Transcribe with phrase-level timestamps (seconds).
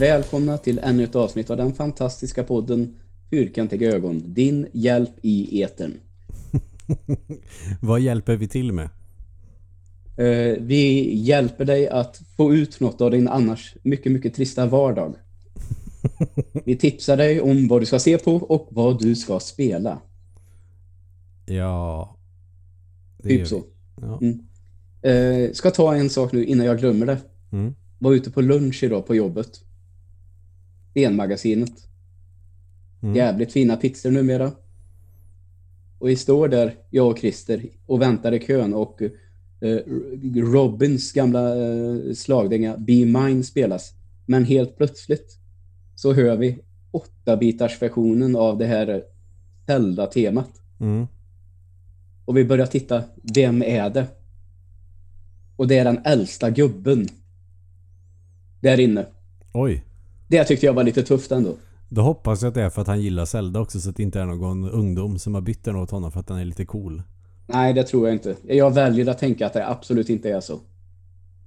[0.00, 2.94] Välkomna till ännu ett avsnitt av den fantastiska podden
[3.30, 5.94] Fyrkantiga ögon, din hjälp i etern.
[7.80, 8.88] Vad hjälper vi till med?
[10.16, 15.14] Eh, vi hjälper dig att få ut något av din annars mycket, mycket trista vardag.
[16.64, 20.00] Vi tipsar dig om vad du ska se på och vad du ska spela.
[21.46, 22.16] Ja...
[23.22, 23.62] Typ så.
[24.00, 24.20] Ja.
[24.22, 24.40] Mm.
[25.02, 27.18] Eh, ska ta en sak nu innan jag glömmer det.
[27.52, 27.74] Mm.
[27.98, 29.60] Var ute på lunch idag på jobbet.
[30.94, 31.72] DN-magasinet.
[33.02, 33.16] Mm.
[33.16, 34.52] Jävligt fina pizzor numera.
[35.98, 39.78] Och vi står där, jag och Christer, och väntar i kön och eh,
[40.34, 43.94] Robins gamla eh, slagdänga Be Mine spelas.
[44.26, 45.38] Men helt plötsligt
[45.94, 46.58] så hör vi
[46.90, 49.02] åtta bitars versionen av det här
[49.66, 50.50] Zelda-temat.
[50.80, 51.06] Mm.
[52.24, 53.04] Och vi börjar titta,
[53.34, 54.06] vem är det?
[55.56, 57.06] Och det är den äldsta gubben.
[58.60, 59.06] Där inne.
[59.52, 59.84] Oj.
[60.30, 61.54] Det tyckte jag var lite tufft ändå.
[61.88, 64.02] Då hoppas jag att det är för att han gillar Zelda också så att det
[64.02, 66.64] inte är någon ungdom som har bytt den åt honom för att den är lite
[66.64, 67.02] cool.
[67.46, 68.36] Nej, det tror jag inte.
[68.42, 70.60] Jag väljer att tänka att det absolut inte är så.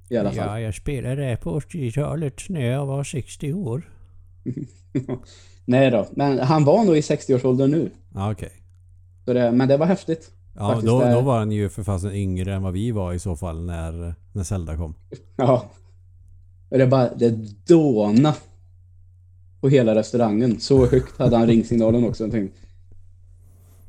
[0.10, 0.48] I alla fall.
[0.48, 3.90] Ja, jag spelade på 80-talet när jag var 60 år.
[5.66, 7.92] Nej då, men han var nog i 60-årsåldern nu.
[8.14, 8.52] Ja, okej.
[9.26, 10.32] Så det, men det var häftigt.
[10.56, 13.14] Ja, Faktiskt, då, det- då var han ju för fasen yngre än vad vi var
[13.14, 14.96] i så fall när, när Zelda kom.
[15.36, 15.66] Ja.
[16.70, 17.30] Det bara, det
[17.68, 18.34] dåna
[19.64, 20.60] på hela restaurangen.
[20.60, 22.24] Så högt hade han ringsignalen också.
[22.24, 22.60] Jag tänkte.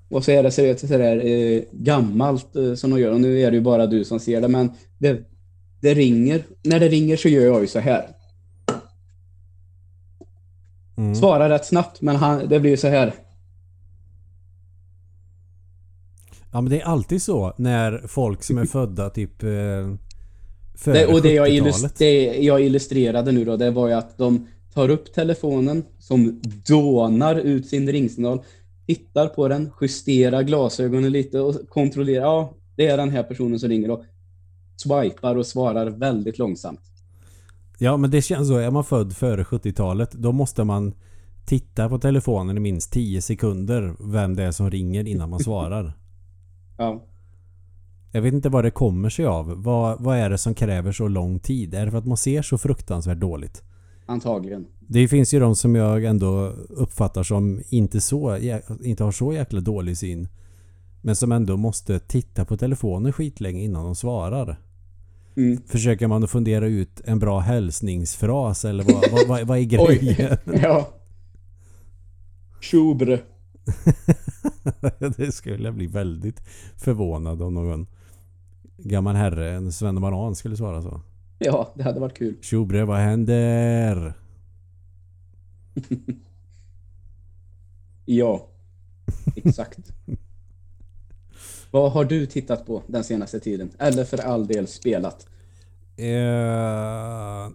[0.08, 3.12] Och så är det det sådär eh, gammalt eh, som de gör.
[3.12, 4.48] Och nu är det ju bara du som ser det.
[4.48, 5.20] Men det,
[5.80, 6.42] det ringer.
[6.62, 8.06] När det ringer så gör jag ju så här.
[10.96, 11.14] Mm.
[11.14, 13.14] Svarar rätt snabbt, men han, det blir ju så här.
[16.52, 19.48] Ja, men det är alltid så när folk som är födda typ eh,
[20.74, 21.74] före Det, och det jag, 70-talet.
[21.74, 26.40] illus- det jag illustrerade nu då, det var ju att de tar upp telefonen som
[26.68, 28.42] dånar ut sin ringsignal,
[28.86, 33.68] tittar på den, justerar glasögonen lite och kontrollerar, ja, det är den här personen som
[33.68, 34.04] ringer och
[34.76, 36.80] swipar och svarar väldigt långsamt.
[37.78, 38.56] Ja, men det känns så.
[38.56, 40.94] Är man född före 70-talet då måste man
[41.46, 45.92] titta på telefonen i minst 10 sekunder vem det är som ringer innan man svarar.
[46.78, 47.04] Ja,
[48.12, 49.62] Jag vet inte vad det kommer sig av.
[49.62, 51.74] Vad, vad är det som kräver så lång tid?
[51.74, 53.62] Är det för att man ser så fruktansvärt dåligt?
[54.06, 54.66] Antagligen.
[54.88, 58.38] Det finns ju de som jag ändå uppfattar som inte, så,
[58.82, 60.28] inte har så jäkla dålig syn.
[61.02, 64.60] Men som ändå måste titta på telefonen skitlänge innan de svarar.
[65.36, 65.58] Mm.
[65.66, 69.62] Försöker man att fundera ut en bra hälsningsfras eller vad, vad, vad, vad är
[69.98, 70.36] grejen?
[70.62, 70.88] Ja.
[72.60, 73.20] Tjobre.
[75.16, 76.40] det skulle jag bli väldigt
[76.76, 77.86] förvånad om någon
[78.78, 81.00] gammal herre, en Sven Banan skulle svara så.
[81.44, 82.36] Ja, det hade varit kul.
[82.40, 84.14] Tjobre, vad händer?
[88.06, 88.46] Ja,
[89.36, 89.78] exakt.
[91.70, 93.70] Vad har du tittat på den senaste tiden?
[93.78, 95.26] Eller för all del spelat?
[95.96, 97.52] Eh,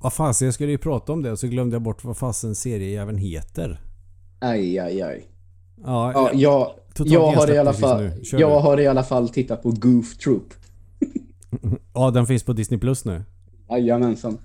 [0.00, 2.54] vad fasen, jag skulle ju prata om det och så glömde jag bort vad fasen
[2.54, 3.80] seriejäveln heter.
[4.38, 5.26] Aj, aj, aj.
[5.84, 9.70] Ja, Ja, jag, jag, har i alla fall, jag har i alla fall tittat på
[9.70, 10.54] Goof Troop.
[11.94, 13.22] Ja, den finns på Disney Plus nu.
[13.70, 14.38] Jajamensan.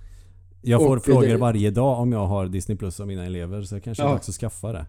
[0.62, 3.62] Jag får Och frågor det- varje dag om jag har Disney Plus av mina elever
[3.62, 4.12] så det kanske är Ja.
[4.14, 4.86] dags att skaffa det.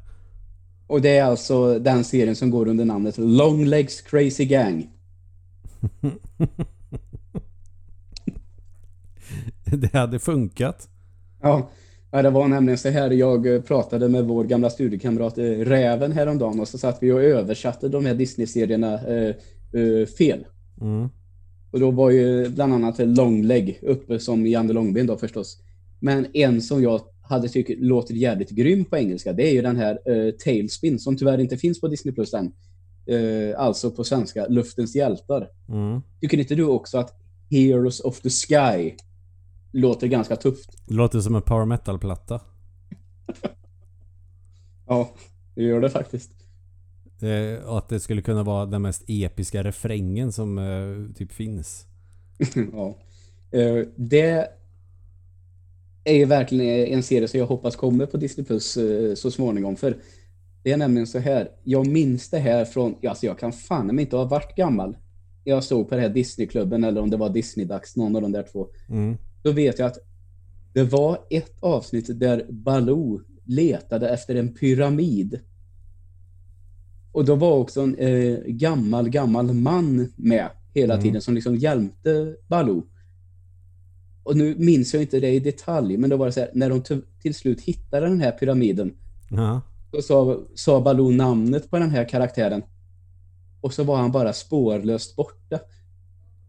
[0.86, 4.90] Och det är alltså den serien som går under namnet Long Legs Crazy Gang.
[9.64, 10.88] det hade funkat.
[11.42, 11.68] Ja,
[12.10, 13.10] ja, det var nämligen så här.
[13.10, 17.22] Jag eh, pratade med vår gamla studiekamrat eh, Räven häromdagen och så satt vi och
[17.22, 19.34] översatte de här Disney-serierna eh,
[19.80, 20.46] eh, fel.
[20.80, 21.08] Mm.
[21.74, 25.58] Och då var ju bland annat Longleg uppe som Janne Långben då förstås.
[26.00, 29.76] Men en som jag hade tyckt låter jävligt grym på engelska, det är ju den
[29.76, 32.52] här eh, Tailspin som tyvärr inte finns på Disney Plus än.
[33.06, 35.48] Eh, alltså på svenska, Luftens hjältar.
[35.68, 36.00] Mm.
[36.20, 37.20] Tycker inte du också att
[37.50, 38.92] Heroes of the Sky
[39.72, 40.70] låter ganska tufft?
[40.86, 42.40] Låter som en power metal-platta.
[44.86, 45.10] Ja,
[45.54, 46.30] det gör det faktiskt.
[47.24, 51.86] Eh, och att det skulle kunna vara den mest episka refrängen som eh, typ finns.
[52.72, 52.98] ja.
[53.50, 54.48] Eh, det
[56.04, 59.76] är ju verkligen en serie som jag hoppas kommer på Disney Plus eh, så småningom.
[59.76, 59.96] För
[60.62, 61.50] det är nämligen så här.
[61.64, 64.96] Jag minns det här från, alltså jag kan fan inte ha varit gammal.
[65.44, 68.46] Jag såg på det här Disneyklubben eller om det var Disney-dags, någon av de där
[68.52, 68.68] två.
[68.88, 69.16] Mm.
[69.42, 69.98] Då vet jag att
[70.72, 75.40] det var ett avsnitt där Baloo letade efter en pyramid.
[77.14, 81.04] Och då var också en eh, gammal, gammal man med hela Mm.
[81.04, 82.82] tiden som liksom hjälpte Baloo.
[84.22, 86.70] och nu minns jag inte det i detalj, men då var det så här, när
[86.70, 86.82] de
[87.22, 88.92] till, slut hittade den här pyramiden,
[89.30, 89.60] Ja.
[89.92, 92.62] då sa, sa Baloo namnet på den här karaktären.
[93.60, 95.58] Och så var han bara spårlöst borta.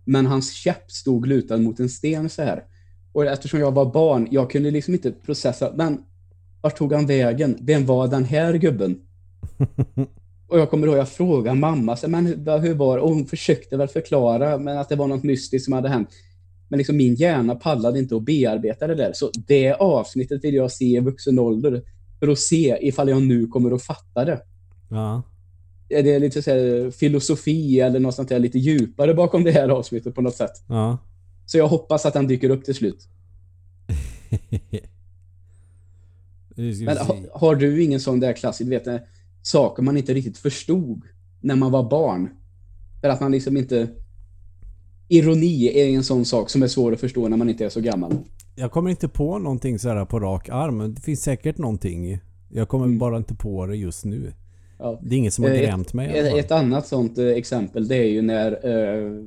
[0.06, 2.64] Men hans käpp stod lutad mot en sten så här.
[3.12, 5.98] Och eftersom jag var barn, jag kunde liksom inte processa, men
[6.62, 7.58] vart tog han vägen?
[7.62, 9.00] Vem var den här gubben?
[10.48, 13.04] Och jag kommer ihåg, jag frågade mamma, så, men hur, hur var det?
[13.04, 16.10] Och hon försökte väl förklara, men att det var något mystiskt som hade hänt.
[16.68, 19.14] Men liksom min hjärna pallade inte att bearbeta det där.
[19.14, 21.84] Så det avsnittet vill jag se i vuxen ålder.
[22.20, 24.42] För att se ifall jag nu kommer att fatta det.
[24.90, 25.24] Ja.
[25.90, 29.70] Är det lite så här, filosofi eller något sånt där lite djupare bakom det här
[29.70, 30.64] avsnittet på något sätt?
[30.68, 30.98] Ja.
[31.46, 33.08] Så jag hoppas att den dyker upp till slut.
[36.56, 36.86] Men se.
[36.86, 38.98] ha, har du ingen sån där klassisk, du vet, eh,
[39.46, 41.02] saker man inte riktigt förstod
[41.42, 42.30] när man var barn?
[43.02, 43.88] För att man liksom inte...
[45.08, 47.82] Ironi är en sån sak som är svår att förstå när man inte är så
[47.82, 48.14] gammal.
[48.56, 50.94] Jag kommer inte på någonting så här på rak arm.
[50.94, 52.20] Det finns säkert någonting.
[52.50, 52.98] Jag kommer Mm.
[52.98, 54.34] bara inte på det just nu.
[54.80, 55.00] Ja.
[55.04, 56.18] Det är inget som har Eh, grämt mig.
[56.18, 59.24] Ett, ett annat sånt eh, exempel det är ju när eh,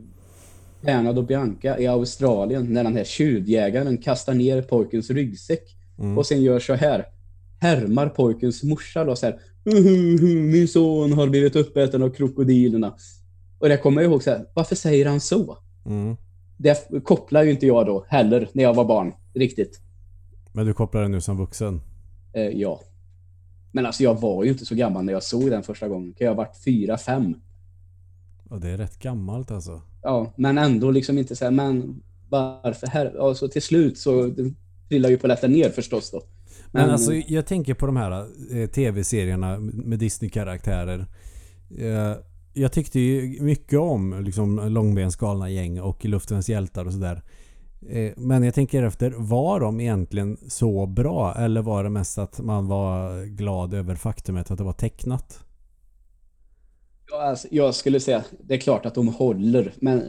[0.81, 6.19] Bernard och Bianca i Australien, när den här tjuvjägaren kastar ner pojkens ryggsäck Mm.
[6.19, 7.05] och sen gör så här.
[7.61, 9.39] Härmar pojkens morsa då så här.
[9.69, 12.95] "Uhuhu, Min son har blivit uppäten av krokodilerna.
[13.59, 14.47] Och det kommer jag ihåg så här.
[14.55, 15.59] Varför säger han så?
[15.87, 16.17] Mm.
[16.57, 19.13] Det kopplar ju inte jag då heller när jag var barn.
[19.35, 19.81] Riktigt.
[20.53, 21.81] Men du kopplar det nu som vuxen?
[22.33, 22.81] Eh, ja.
[23.73, 26.15] Men alltså jag var ju inte så gammal när jag såg den första gången.
[26.19, 27.35] Jag ha varit fyra, fem?
[28.51, 29.83] Och det är rätt gammalt alltså.
[30.03, 33.13] Ja, men ändå liksom inte så här, men varför här?
[33.17, 34.35] Ja, så till slut så
[34.89, 36.23] trillar ju polletten ner förstås då.
[36.71, 41.07] Men, alltså jag tänker på de här eh, tv-serierna med Disney-karaktärer.
[41.79, 42.17] Eh,
[42.55, 47.23] jag tyckte ju mycket om liksom Långbens galna gäng och Luftens hjältar och sådär.
[47.91, 51.35] Eh, men jag tänker efter, var de egentligen så bra?
[51.35, 55.45] Eller var det mest att man var glad över faktumet att det var tecknat?
[57.11, 60.03] Ja, alltså, jag skulle säga, det är klart att de håller, men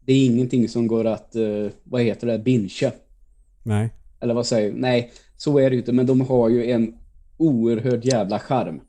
[0.00, 2.92] det är ingenting som går att, eh, vad heter det, bincha.
[3.62, 3.90] Nej.
[4.20, 6.94] Eller vad säger Nej, så är det ju inte, men de har ju en
[7.36, 8.80] oerhörd jävla charm.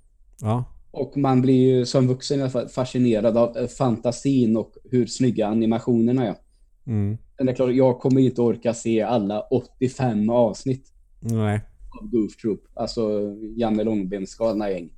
[0.42, 0.64] Ja.
[0.92, 5.06] Och man blir ju som vuxen i alla fall fascinerad av eh, fantasin och hur
[5.08, 6.36] snygga animationerna är.
[6.88, 7.18] Mm.
[7.38, 11.62] Men det är klart, jag kommer inte orka se alla 85 avsnitt Nej.
[12.02, 12.64] av Goof Troop.
[12.74, 14.90] Alltså Janne Långbens galna gäng.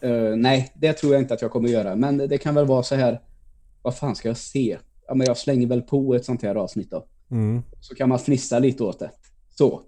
[0.00, 1.96] Eh, nej, det tror jag inte att jag kommer göra.
[1.96, 3.20] Men det kan väl vara så här.
[3.82, 4.78] Vad fan ska jag se?
[5.08, 7.06] Ja, men jag slänger väl på ett sånt här avsnitt då.
[7.30, 7.62] Mm.
[7.80, 9.10] Så kan man fnissa lite åt det.
[9.58, 9.82] Så.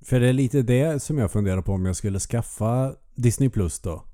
[0.00, 3.80] För det är lite det som jag funderar på om jag skulle skaffa Disney Plus
[3.80, 4.04] då.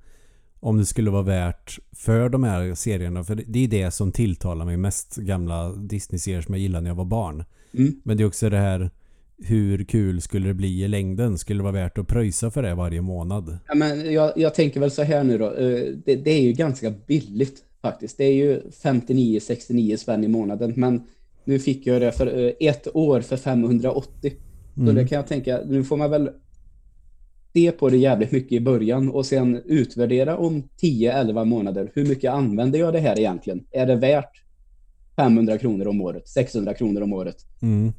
[0.61, 3.25] Om det skulle vara värt för de här serierna.
[3.25, 5.17] För det är det som tilltalar mig mest.
[5.17, 7.45] Gamla Disney-serier som jag gillade när jag var barn.
[7.75, 8.01] Mm.
[8.05, 8.91] Men det är också det här
[9.39, 11.39] hur kul skulle det bli i längden?
[11.39, 13.59] Skulle det vara värt att pröjsa för det varje månad?
[13.69, 15.55] Ja, men jag, jag tänker väl så här nu då.
[15.55, 18.19] Eh, det, det är ju ganska billigt faktiskt.
[18.19, 20.73] Det är ju 59-69 spänn i månaden.
[20.77, 21.03] Men
[21.45, 24.33] nu fick jag det för eh, ett år för 580.
[24.75, 24.95] Så Mm.
[24.95, 26.31] det kan jag tänka, nu får man väl
[27.53, 31.91] se på det jävligt mycket i början och sen utvärdera om 10-11 månader.
[31.95, 33.65] Hur mycket använder jag det här egentligen?
[33.71, 34.43] Är det värt
[35.17, 36.29] 500 kronor om året?
[36.29, 37.37] 600 kronor om året?
[37.63, 37.93] Mm.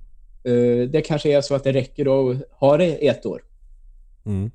[0.43, 3.41] Eh, Det kanske är så att det räcker att ha det ett år.
[4.25, 4.51] Mm.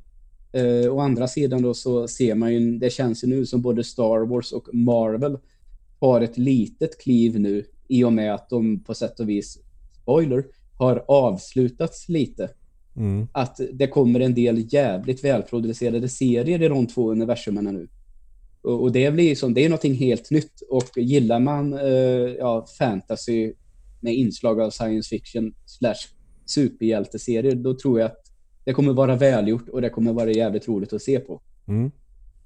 [0.52, 3.84] Eh, å andra sidan då så ser man ju, det känns ju nu som både
[3.84, 5.38] Star Wars och Marvel
[6.00, 9.58] har ett litet kliv nu i och med att de på sätt och vis,
[10.02, 10.44] spoiler,
[10.80, 12.48] har avslutats lite.
[12.96, 13.28] Mm.
[13.32, 17.88] Att det kommer en del jävligt välproducerade serier i de två universumen nu.
[18.62, 20.62] Och, och det blir som, det är någonting helt nytt.
[20.70, 21.90] Och gillar man eh,
[22.38, 23.52] ja, fantasy
[24.00, 26.08] med inslag av science fiction slash
[26.46, 28.32] superhjälteserier, då tror jag att
[28.64, 31.40] det kommer vara välgjort och det kommer vara jävligt roligt att se på.
[31.68, 31.90] Mm.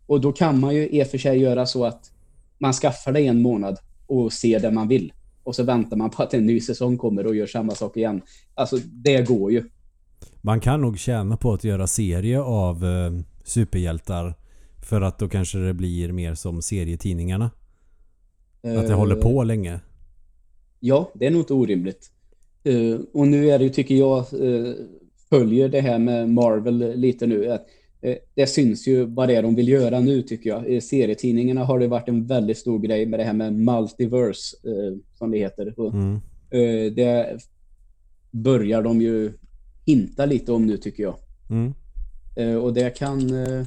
[0.06, 2.10] Och då kan man ju i och för sig göra så att
[2.58, 5.12] man skaffar det en månad och ser det man vill.
[5.44, 8.22] Och så väntar man på att en ny säsong kommer och gör samma sak igen.
[8.54, 9.64] Alltså, det går ju.
[10.40, 13.12] Man kan nog tjäna på att göra serie av eh,
[13.44, 14.34] superhjältar.
[14.82, 17.44] För att då kanske det blir mer som serietidningarna.
[17.44, 19.80] Att det Eh, håller på länge.
[20.80, 22.10] Ja, det är nog inte orimligt.
[22.64, 24.74] Eh, och nu är det ju, tycker jag, eh,
[25.30, 27.50] följer det här med Marvel lite nu.
[27.50, 27.66] Att, eh,
[28.34, 30.68] det syns ju vad det är de vill göra nu tycker jag.
[30.68, 34.96] I serietidningarna har det varit en väldigt stor grej med det här med multiverse, eh,
[35.18, 35.74] som det heter.
[35.78, 36.14] Mm.
[36.50, 37.38] eh, det
[38.30, 39.32] börjar de ju
[39.86, 41.16] hinta lite om nu tycker jag.
[41.50, 41.74] Mm.
[42.36, 43.60] Eh, och det kan eh,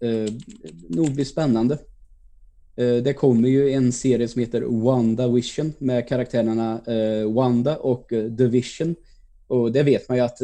[0.00, 0.32] eh,
[0.88, 1.78] nog bli spännande.
[2.76, 8.12] Eh, det kommer ju en serie som heter Wanda Vision med karaktärerna eh, Wanda och
[8.12, 8.94] eh, The Vision.
[9.46, 10.40] Och det vet man ju att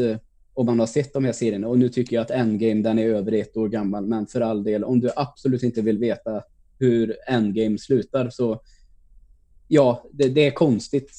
[0.54, 1.68] om man har sett de här serierna.
[1.68, 4.06] Och nu tycker jag att Endgame den är över ett år gammal.
[4.06, 6.42] Men för all del, om du absolut inte vill veta
[6.78, 8.60] hur Endgame slutar så
[9.68, 11.10] ja, det, det är konstigt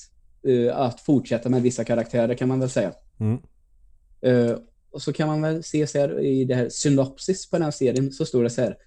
[0.48, 2.94] uh, att fortsätta med vissa karaktärer kan man väl säga.
[3.20, 3.40] Mm.
[4.26, 4.58] Uh,
[4.92, 7.72] och så kan man väl se så här i det här synopsis på den här
[7.72, 8.78] serien så står det så här.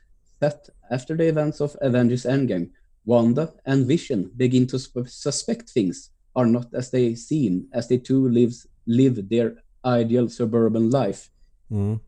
[0.41, 2.67] That after the events of Avengers Endgame,
[3.03, 8.29] Wanda and Vision begin to suspect things are not as they seem as they two
[8.29, 9.55] lives, live their
[9.87, 11.31] ideal suburban life.
[11.71, 11.99] Mm.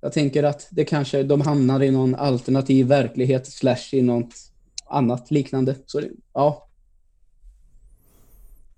[0.00, 4.34] Jag tänker att det kanske de hamnar i någon alternativ verklighet slash i något
[4.86, 5.76] annat liknande.
[5.86, 6.68] Så det, ja.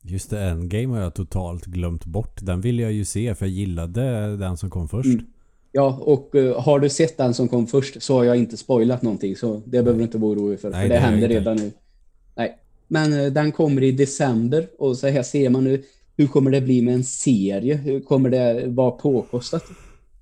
[0.03, 2.38] Just det, Endgame har jag totalt glömt bort.
[2.43, 5.07] Den vill jag ju se för jag gillade den som kom först.
[5.07, 5.26] Mm.
[5.73, 9.03] Ja, och uh, har du sett den som kom först så har jag inte spoilat
[9.03, 9.37] någonting.
[9.37, 10.71] Så det behöver du inte vara orolig för.
[10.71, 11.73] Nej, för det, det händer redan nu.
[12.35, 12.59] Nej.
[12.88, 15.83] Men uh, den kommer i december och så här ser man nu
[16.16, 17.75] hur kommer det bli med en serie?
[17.75, 19.64] Hur kommer det vara påkostat?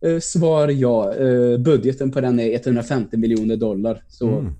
[0.06, 1.14] Uh, svar ja.
[1.58, 4.04] budgeten på den är 150 miljoner dollar.
[4.08, 4.54] Så mm.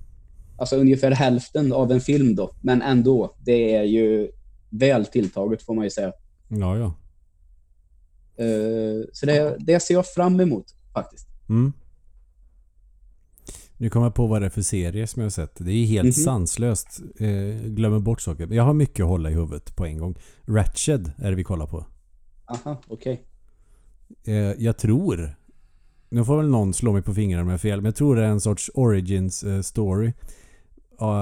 [0.57, 2.51] Alltså ungefär hälften av en film då.
[2.61, 4.31] Men ändå, det är ju
[4.69, 6.13] väl tilltaget får man ju säga.
[6.47, 6.93] Ja, ja.
[8.45, 11.27] Uh, så det, det ser jag fram emot faktiskt.
[11.49, 11.73] Mm.
[13.83, 15.55] Nu kommer jag på vad det är för serie som jag har sett.
[15.55, 16.23] Det är helt mm -hmm.
[16.23, 17.01] sanslöst.
[17.19, 18.47] Eh, glömmer bort saker.
[18.51, 20.15] Jag har mycket att hålla i huvudet på en gång.
[20.45, 21.85] Ratched är det vi kollar på.
[22.45, 23.21] Aha, okej.
[24.23, 24.35] Okay.
[24.35, 25.35] Eh, jag tror...
[26.09, 27.81] Nu får väl någon slå mig på fingrarna med fel.
[27.81, 30.13] Men jag tror det är en sorts origins eh, story.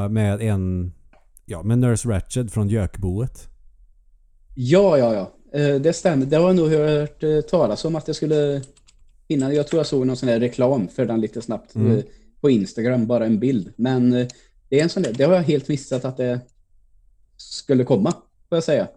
[0.09, 0.91] med en...
[1.45, 3.47] Ja, med Nurse Ratched från Jökboet.
[4.55, 5.59] Ja, ja, ja.
[5.59, 6.25] Eh, det stämmer.
[6.25, 8.61] Det har jag nog hört eh, talas om att det skulle
[9.27, 9.55] innan.
[9.55, 12.01] Jag tror jag såg någon sån här reklam för den lite snabbt mm.
[12.41, 13.73] Eh, på Instagram, bara en bild.
[13.75, 14.11] Men
[14.69, 16.39] det är en sån där, det har jag helt missat att det
[17.37, 18.11] skulle komma,
[18.49, 18.87] får jag säga.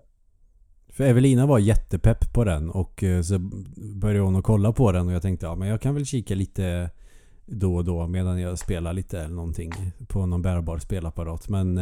[0.89, 3.39] För Evelina var jättepepp på den och så
[3.95, 6.35] började hon att kolla på den och jag tänkte ja men jag kan väl kika
[6.35, 6.91] lite
[7.47, 9.73] då och då medan jag spelar lite eller någonting
[10.09, 11.49] på någon bärbar spelapparat.
[11.49, 11.81] Men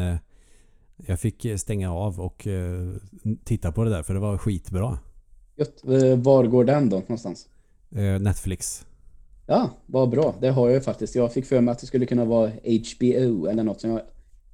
[1.07, 2.49] jag fick stänga av och
[3.45, 4.99] titta på det där för det var skitbra.
[5.57, 5.85] Just,
[6.17, 7.49] var går den då någonstans?
[7.91, 8.87] Eh, Netflix.
[9.47, 10.35] Ja, vad bra.
[10.41, 11.15] Det har jag ju faktiskt.
[11.15, 14.01] Jag fick för mig att det skulle kunna vara HBO eller något som jag...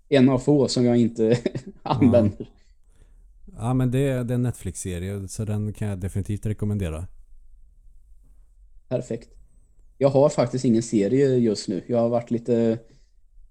[0.09, 1.39] En av få som jag inte
[1.83, 2.37] använder.
[2.39, 3.53] Ja.
[3.57, 7.07] ja, men det, är en Netflix-serie så den kan jag definitivt rekommendera.
[8.89, 9.29] Perfekt.
[9.99, 11.83] Jag har faktiskt ingen serie just nu.
[11.87, 12.79] Jag har varit lite...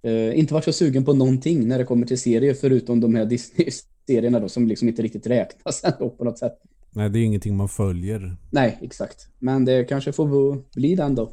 [0.01, 3.25] Eh, inte varit så sugen på någonting när det kommer till serier förutom de här
[3.25, 6.61] Disney-serierna då som liksom inte riktigt räknas ändå på något sätt.
[6.97, 8.37] Nej, det är ingenting man följer.
[8.49, 9.27] Nej, exakt.
[9.39, 11.31] Men det kanske får bli den då.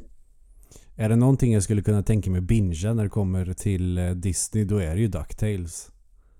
[0.95, 4.63] Är det någonting jag skulle kunna tänka mig bingea när det kommer till eh, Disney,
[4.63, 5.91] då är det ju DuckTales.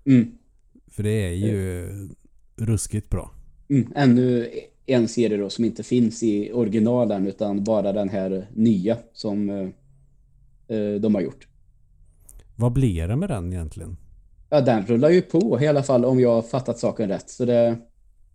[0.04, 0.32] Mm.
[0.90, 2.14] För det är ju mm.
[2.56, 3.30] ruskigt bra.
[3.68, 3.92] Mm.
[3.96, 4.50] Ännu
[4.86, 9.50] en serie då som inte finns i originalen utan bara den här nya som
[10.68, 11.48] uh, de har gjort.
[12.56, 13.96] Vad blir det med den egentligen?
[14.50, 17.30] Ja, den rullar ju på i alla fall om jag har fattat saken rätt.
[17.30, 17.76] Så det,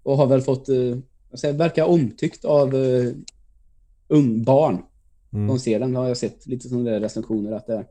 [0.03, 3.13] och har väl fått, eh, verkar omtyckt av uh,
[4.07, 4.77] ung barn.
[5.33, 5.47] Mm.
[5.47, 7.85] De ser den har jag sett lite sådana recensioner att det,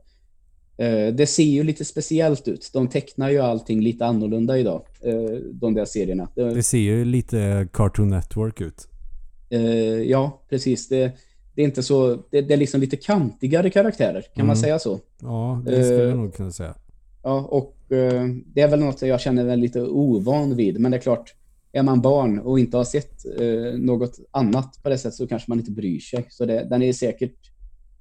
[0.83, 2.69] uh, det ser ju lite speciellt ut.
[2.73, 6.29] De tecknar ju allting lite annorlunda idag, uh, de där serierna.
[6.35, 8.87] Det, det ser ju lite Cartoon Network ut.
[9.53, 9.61] Uh,
[10.03, 10.87] ja, precis.
[10.87, 11.11] Det,
[11.55, 14.47] det är inte så, det, det, är liksom lite kantigare karaktärer, kan mm.
[14.47, 14.99] man säga så?
[15.21, 16.75] Ja, det skulle jag nog kunna säga.
[17.23, 21.01] Ja, och det är väl något jag känner väl lite ovan vid, men det är
[21.01, 21.35] klart
[21.71, 25.51] är man barn och inte har sett eh, något annat på det sättet så kanske
[25.51, 26.27] man inte bryr sig.
[26.29, 27.51] Så det, den är säkert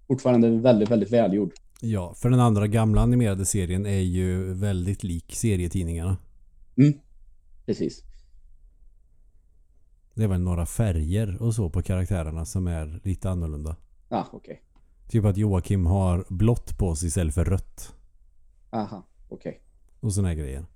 [0.07, 1.53] fortfarande väldigt, väldigt välgjord.
[1.81, 6.17] Ja, för den andra gamla animerade serien är ju väldigt lik serietidningarna.
[6.77, 6.93] Mm,
[7.67, 8.05] precis.
[10.15, 13.77] Det är väl några färger och så på karaktärerna som är lite annorlunda.
[14.09, 14.39] Ja, ah, okej.
[14.39, 14.57] Okay.
[15.11, 17.95] Typ att Joakim har blått på sig istället för rött.
[18.71, 19.51] Aha, okej.
[19.51, 19.61] Okay.
[20.01, 20.67] Och såna här grejer.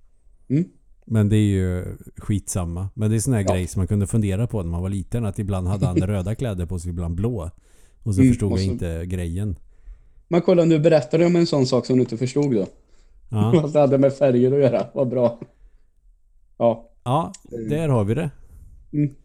[0.47, 0.69] Mm.
[1.05, 2.89] Men det är ju skitsamma.
[2.93, 3.53] Men det är sån här ja.
[3.53, 5.25] grej som man kunde fundera på när man var liten.
[5.25, 7.51] Att ibland hade han röda kläder på sig, ibland blå.
[8.03, 8.65] Och så mm, förstod och så...
[8.65, 9.55] jag inte grejen.
[10.27, 12.67] Men kolla, nu berättar du om en sån sak som du inte förstod då.
[13.29, 13.51] Ja.
[13.61, 14.87] Vad det hade med färger att göra.
[14.93, 15.39] Vad bra.
[16.57, 16.91] Ja.
[17.03, 17.33] Ja,
[17.69, 18.29] där har vi det.
[18.93, 19.15] Mm.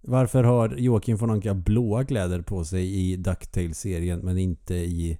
[0.00, 5.18] Varför har Joakim von Anka blåa kläder på sig i DuckTales-serien men inte i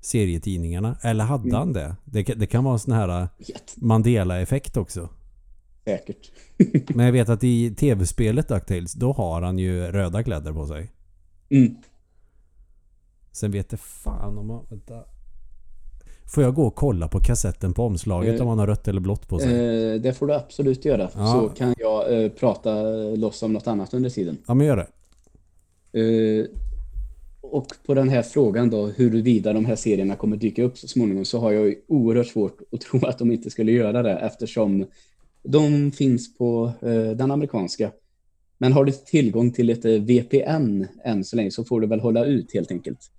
[0.00, 0.96] serietidningarna?
[1.02, 1.54] Eller hade mm.
[1.54, 1.96] han det?
[2.04, 2.22] det?
[2.22, 2.46] det?
[2.46, 3.28] kan vara en sån här
[3.76, 5.08] Mandela-effekt också.
[5.88, 6.30] Säkert.
[6.94, 10.92] Men jag vet att i tv-spelet DuckTales, då har han ju röda kläder på sig.
[11.50, 11.76] Mm.
[13.32, 14.66] Sen vet jag fan om han...
[14.70, 15.04] Vänta.
[16.34, 19.00] Får jag gå och kolla på kassetten på omslaget Eh, om han har rött eller
[19.00, 19.92] blått på sig?
[19.94, 21.10] Eh, det får du absolut göra.
[21.14, 21.32] Ja.
[21.32, 22.82] Så kan jag eh, prata
[23.16, 24.38] loss om något annat under tiden.
[24.46, 24.86] Ja men gör det.
[26.00, 26.46] Eh,
[27.40, 31.24] och på den här frågan då, huruvida de här serierna kommer dyka upp så småningom,
[31.24, 34.86] så har jag ju oerhört svårt att tro att de inte skulle göra det eftersom
[35.50, 37.92] de finns på eh, den amerikanska.
[38.58, 42.00] Men har du tillgång till ett eh, VPN än så länge så får du väl
[42.00, 43.10] hålla ut helt enkelt.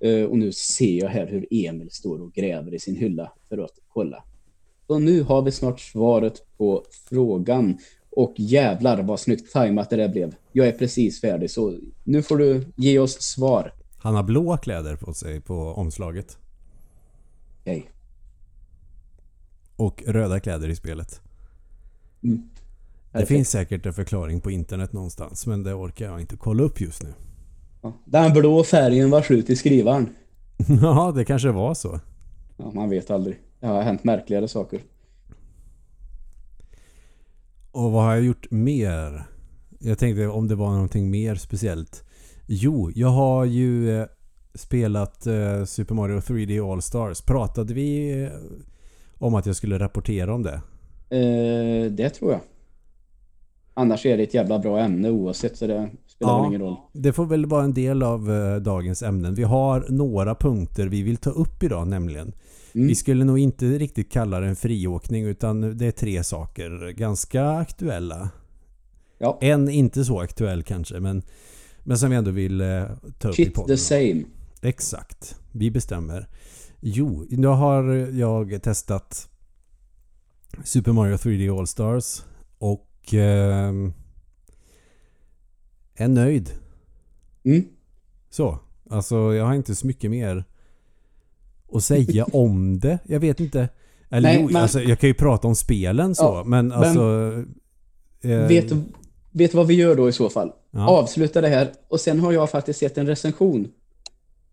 [0.00, 3.58] Eh, och nu ser jag här hur Emil står och gräver i sin hylla för
[3.58, 4.24] att kolla.
[4.86, 7.78] Så nu har vi snart svaret på frågan.
[8.10, 10.34] Och jävlar vad snyggt tajmat det där blev.
[10.52, 13.72] Jag är precis färdig så nu får du ge oss svar.
[13.98, 16.38] Han har blåa kläder på sig på omslaget.
[17.60, 17.90] Okej.
[19.76, 21.20] Och röda kläder i spelet.
[22.26, 22.42] Mm.
[23.12, 26.80] Det finns säkert en förklaring på internet någonstans men det orkar jag inte kolla upp
[26.80, 27.14] just nu.
[28.04, 30.08] Den blå färgen var slut i skrivaren.
[30.82, 32.00] Ja, det kanske var så.
[32.56, 33.38] Ja, man vet aldrig.
[33.60, 34.80] Det har hänt märkligare saker.
[37.70, 39.26] Och vad har jag gjort mer?
[39.80, 42.04] Jag tänkte om det var någonting mer speciellt.
[42.46, 44.06] Jo, jag har ju eh,
[44.54, 47.20] spelat eh, Super Mario 3D All Stars.
[47.20, 48.30] Pratade vi eh,
[49.18, 50.60] om att jag skulle rapportera om det?
[51.10, 52.40] Eh, det tror jag.
[53.74, 56.38] Annars är det ett jävla bra ämne oavsett så det spelar Ja.
[56.42, 56.76] väl ingen roll.
[56.92, 59.34] Det får väl vara en del av eh, dagens ämnen.
[59.34, 62.32] Vi har några punkter vi vill ta upp idag nämligen.
[62.74, 62.88] Mm.
[62.88, 66.90] Vi skulle nog inte riktigt kalla det en friåkning utan det är tre saker.
[66.96, 68.28] Ganska aktuella.
[69.18, 69.38] Ja.
[69.40, 71.22] En inte så aktuell kanske men,
[71.84, 72.82] men som vi ändå vill eh,
[73.18, 73.76] ta upp i Shit podden.
[73.76, 74.22] the same.
[74.62, 75.36] Exakt.
[75.52, 76.28] Vi bestämmer.
[76.80, 77.82] Jo, nu har
[78.18, 79.28] jag testat
[80.64, 82.22] Super Mario 3D All Stars
[82.58, 83.92] och ehm,
[85.94, 86.50] är nöjd.
[87.44, 87.64] Mm.
[88.30, 88.58] Så.
[88.90, 90.44] Alltså jag har inte så mycket mer
[91.72, 92.98] att säga om det.
[93.04, 93.68] Jag vet inte.
[94.10, 96.24] Eller Nej, jo, men- alltså, jag kan ju prata om spelen så.
[96.24, 97.32] Ja, men alltså...
[98.22, 98.82] eh, Vet, du-
[99.32, 100.52] vet du vad vi gör då i så fall?
[100.70, 100.88] ja.
[100.88, 103.68] Avsluta det här och sen har jag faktiskt sett en recension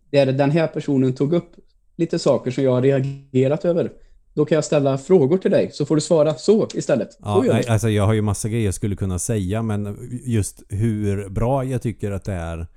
[0.09, 1.51] där den här personen tog upp
[1.95, 3.91] lite saker som jag har reagerat över.
[4.33, 7.17] Då kan jag ställa frågor till dig så får du svara så istället.
[7.19, 11.29] Ja, nej, alltså jag har ju massa grejer jag skulle kunna säga men just hur
[11.29, 12.67] bra jag tycker att det är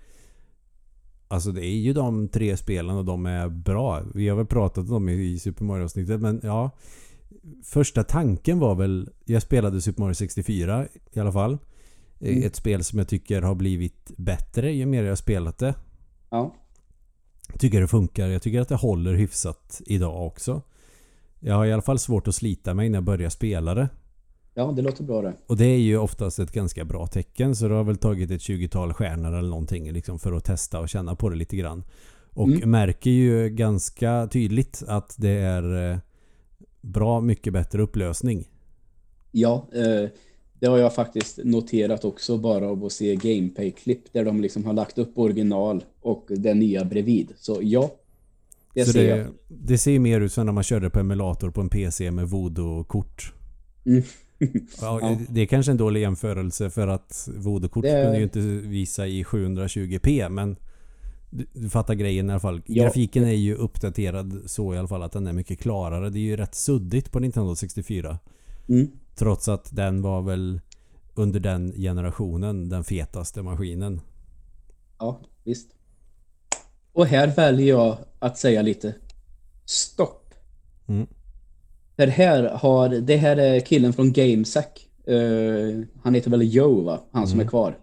[1.29, 4.03] Alltså det är ju de tre spelen och de är bra.
[4.15, 6.71] Vi har väl pratat om dem i Super Mario-avsnittet men ja
[7.65, 11.59] Första tanken var väl Jag spelade Super Mario 64 i alla fall.
[12.21, 12.43] Mm.
[12.43, 15.75] Ett spel som jag tycker har blivit bättre ju mer jag spelat det.
[16.31, 16.55] Ja.
[17.59, 18.29] Tycker det funkar.
[18.29, 20.63] Jag tycker att det håller hyfsat idag också.
[21.41, 23.89] Jag har i alla fall svårt att slita mig när jag börjar spela det.
[24.55, 25.33] ja, det låter bra det.
[25.47, 28.41] Och det är ju oftast ett ganska bra tecken så det har väl tagit ett
[28.41, 31.85] 20-tal stjärnor eller någonting liksom för att testa och känna på det lite grann.
[32.33, 32.71] Och Mm.
[32.71, 35.99] märker ju ganska tydligt att det är eh,
[36.81, 38.49] bra mycket bättre upplösning.
[39.33, 40.11] Ja, eh,
[40.61, 44.73] det har jag faktiskt noterat också bara av att se gameplay-klipp där de liksom har
[44.73, 47.33] lagt upp original och det nya bredvid.
[47.39, 47.91] Så ja,
[48.81, 51.61] det så ser det, det ser mer ut som när man körde på emulator på
[51.61, 53.33] en PC med voodoo-kort.
[53.87, 54.03] Mm.
[54.81, 55.19] Ja, Ja.
[55.29, 59.25] Det är kanske en dålig jämförelse för att voodoo-kort Det- kunde ju inte visa i
[59.25, 60.57] 720p men
[61.31, 62.63] du, du fattar grejen i alla fall.
[62.67, 62.85] Ja.
[62.85, 66.11] Grafiken är ju uppdaterad så i alla fall att den är mycket klarare.
[66.11, 68.19] Det är ju rätt suddigt på Nintendo 64.
[68.69, 68.91] Mm.
[69.15, 70.61] Trots att den var väl
[71.15, 74.01] under den generationen den fetaste maskinen.
[74.99, 75.69] Ja, visst.
[76.97, 78.95] Och här väljer jag att säga lite
[79.65, 80.35] stopp.
[80.89, 81.07] Mm.
[81.97, 84.89] För här har, det här är killen från GameSack.
[85.07, 87.01] Eh, han heter väl Joe va?
[87.13, 87.47] Han som Mm.
[87.47, 87.79] är kvar.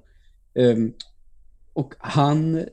[0.55, 0.93] Ehm,
[1.73, 2.65] och han,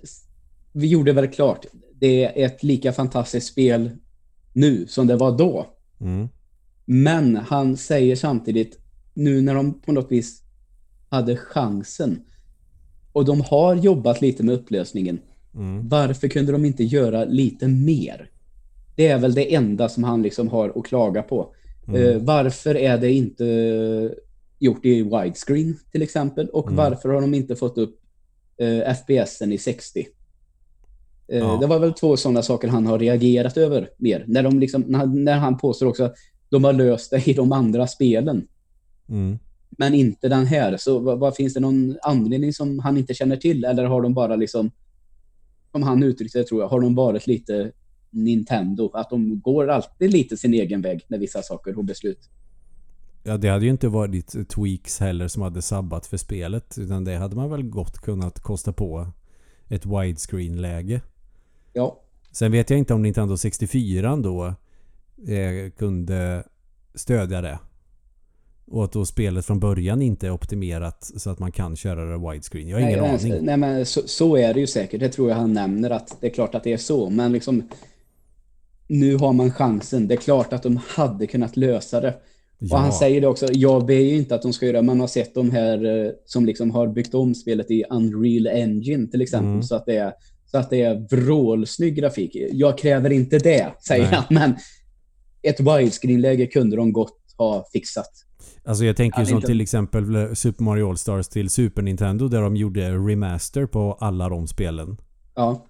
[0.72, 3.90] vi gjorde väl klart, det är ett lika fantastiskt spel
[4.53, 5.66] nu som det var då.
[6.00, 6.29] Mm.
[6.85, 8.79] Men han säger samtidigt,
[9.14, 10.42] nu när de på något vis
[11.09, 12.24] hade chansen
[13.12, 15.20] och de har jobbat lite med upplösningen,
[15.54, 15.88] Mm.
[15.88, 18.30] varför kunde de inte göra lite mer?
[18.96, 21.54] Det är väl det enda som han liksom har att klaga på.
[21.88, 22.02] Mm.
[22.02, 23.44] Eh, varför är det inte
[24.58, 26.48] gjort i widescreen till exempel?
[26.48, 26.76] Och Mm.
[26.76, 28.00] varför har de inte fått upp
[28.56, 30.06] eh, FPSen i 60?
[31.28, 31.58] Eh, Ja.
[31.60, 34.24] Det var väl två sådana saker han har reagerat över mer.
[34.26, 36.14] När, de liksom, när, när han påstår också att
[36.48, 38.46] de har löst det i de andra spelen.
[39.08, 39.38] Mm.
[39.70, 40.76] Men inte den här.
[40.76, 43.64] Så vad, vad finns det någon anledning som han inte känner till?
[43.64, 44.70] Eller har de bara liksom,
[45.72, 47.72] som han uttryckte det tror jag, har de varit lite
[48.11, 48.90] Nintendo?
[48.94, 52.30] Att de går alltid lite sin egen väg med vissa saker och beslut.
[53.22, 56.78] Ja, det hade ju inte varit tweaks heller som hade sabbat för spelet.
[56.78, 59.06] Utan det hade man väl gott kunnat kosta på
[59.68, 61.00] ett widescreen-läge.
[61.72, 62.00] Ja,
[62.33, 64.44] Sen vet jag inte om Nintendo 64 då
[65.28, 66.44] eh, kunde
[66.94, 67.59] stödja det.
[68.70, 72.30] Och att då spelet från början inte är optimerat så att man kan köra det
[72.30, 72.68] widescreen.
[72.68, 73.44] Jag har ingen nej, aning.
[73.44, 75.00] Nej, men så, så, är det ju säkert.
[75.00, 77.11] Det tror jag han nämner att det är klart att det är så.
[77.11, 77.62] Men liksom
[78.87, 80.09] nu har man chansen.
[80.09, 82.14] Det är klart att de hade kunnat lösa det.
[82.59, 82.76] Ja.
[82.76, 83.52] Och han säger det också.
[83.52, 86.46] Jag ber ju inte att de ska göra Man har sett de här eh, som
[86.46, 89.50] liksom har byggt om spelet i Unreal Engine till exempel.
[89.50, 89.62] Mm.
[89.62, 90.12] Så att det är
[90.46, 92.37] så att det är vrålsnygg grafik.
[92.52, 94.14] Jag kräver inte det, säger Nej.
[94.14, 94.24] han.
[94.30, 94.54] Men
[95.42, 98.11] ett widescreen-läge kunde de gott ha fixat.
[98.70, 99.46] Alltså jag tänker ju som inte...
[99.46, 104.46] till exempel Super Mario All-Stars till Super Nintendo där de gjorde remaster på alla de
[104.46, 104.96] spelen.
[105.35, 105.66] Ja.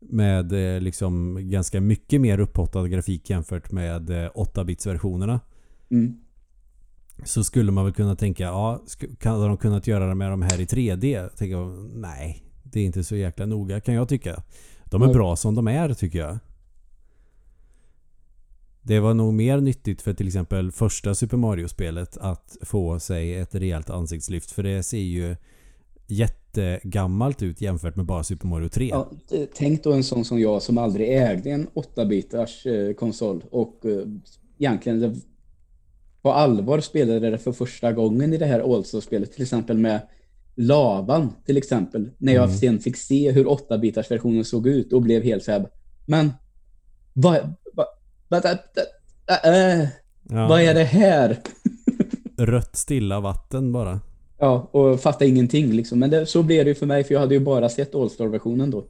[0.00, 5.32] Med eh, liksom ganska mycket mer upphottad grafik jämfört med 8-bits-versionerna.
[5.32, 5.40] Eh,
[5.90, 6.16] mm.
[7.24, 8.82] Så skulle man väl kunna tänka, ja,
[9.24, 11.28] hade de kunnat göra det med de här i 3D?
[11.28, 14.42] Tänker nej, det är inte så jäkla noga kan jag tycka.
[14.84, 16.38] De är bra som de är tycker jag.
[18.82, 23.54] Det var nog mer nyttigt för till exempel första Super Mario-spelet att få sig ett
[23.54, 24.50] rejält ansiktslyft.
[24.50, 25.36] För det ser ju
[26.06, 28.88] jättegammalt ut jämfört med bara Super Mario 3.
[28.88, 29.10] Ja,
[29.54, 34.06] tänk då en sån som jag som aldrig ägde en 8-bitars eh, konsol och eh,
[34.58, 35.20] egentligen
[36.22, 40.00] på allvar spelade det för första gången i det här All-Star-spelet till exempel med
[40.54, 42.10] lavan till exempel.
[42.18, 42.56] När jag mm.
[42.56, 45.70] sen fick se hur 8-bitars versionen såg ut och blev helt såhär.
[46.06, 46.32] Men
[47.12, 47.86] vad, vad, vad,
[48.30, 49.88] äh,
[50.28, 50.48] ja.
[50.48, 51.38] vad är det här?
[52.36, 54.00] Rött stilla vatten bara.
[54.38, 55.98] Ja, och fatta ingenting liksom.
[55.98, 58.70] Men det, så blev det ju för mig för jag hade ju bara sett All-Star-versionen
[58.70, 58.84] då.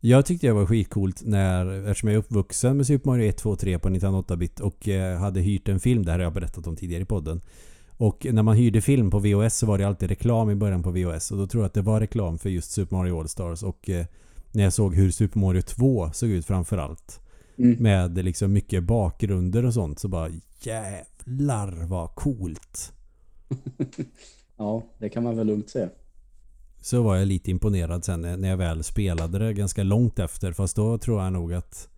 [0.00, 3.56] Jag tyckte det var skitcoolt när, eftersom jag är uppvuxen med Super Mario 1, 2,
[3.56, 6.76] 3 på 1908-bit och eh, hade hyrt en film, det här har jag berättat om
[6.76, 7.40] tidigare i podden.
[7.96, 10.90] Och när man hyrde film på VHS så var det alltid reklam i början på
[10.90, 11.30] VHS.
[11.30, 13.62] Och då tror jag att det var reklam för just Super Mario All-Stars.
[13.62, 14.06] Och eh,
[14.52, 17.20] när jag såg hur Super Mario 2 såg ut framförallt.
[17.58, 17.82] Mm.
[17.82, 19.98] Med liksom mycket bakgrunder och sånt.
[19.98, 22.92] Så bara jävlar vad coolt.
[24.56, 25.88] ja, det kan man väl lugnt säga.
[26.80, 30.52] Så var jag lite imponerad sen när jag väl spelade det ganska långt efter.
[30.52, 31.88] Fast då tror jag nog att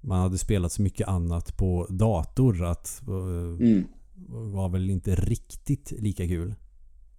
[0.00, 3.84] man hade spelat så mycket annat på dator att eh, mm
[4.28, 6.54] var väl inte riktigt lika kul.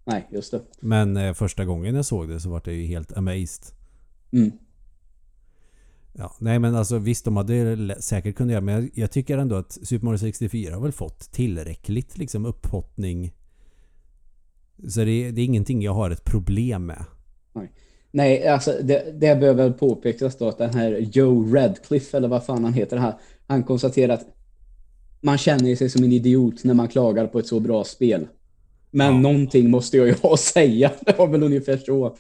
[0.06, 0.62] Nej, just det.
[0.80, 3.76] Men eh, första gången jag såg det så var jag ju helt amazed.
[4.32, 4.52] Mm.
[6.14, 9.56] Ja, nej men alltså visst de hade säkert kunnat göra men jag, jag, tycker ändå
[9.56, 13.34] att Super Mario 64 har väl fått tillräckligt liksom upphottning.
[14.88, 17.06] Så det, det är ingenting jag har ett problem med.
[17.54, 17.72] Nej,
[18.12, 22.64] nej alltså det, det behöver påpekas då att den här Joe Radcliffe eller vad fan
[22.64, 23.14] han heter här.
[23.48, 24.26] Han konstaterar att
[25.22, 28.28] man känner sig som en idiot när man klagar på ett så bra spel.
[28.92, 29.20] Men ja.
[29.20, 30.92] någonting måste jag ju ha att säga.
[31.06, 32.18] Det var väl ungefär så.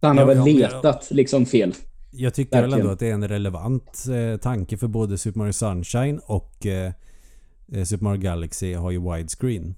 [0.00, 1.16] Han har ja, väl letat ja.
[1.16, 1.74] liksom fel.
[2.10, 5.52] Jag tycker väl ändå att det är en relevant eh, tanke för både Super Mario
[5.52, 6.92] Sunshine och eh,
[7.72, 9.74] eh, Super Mario Galaxy har ju widescreen.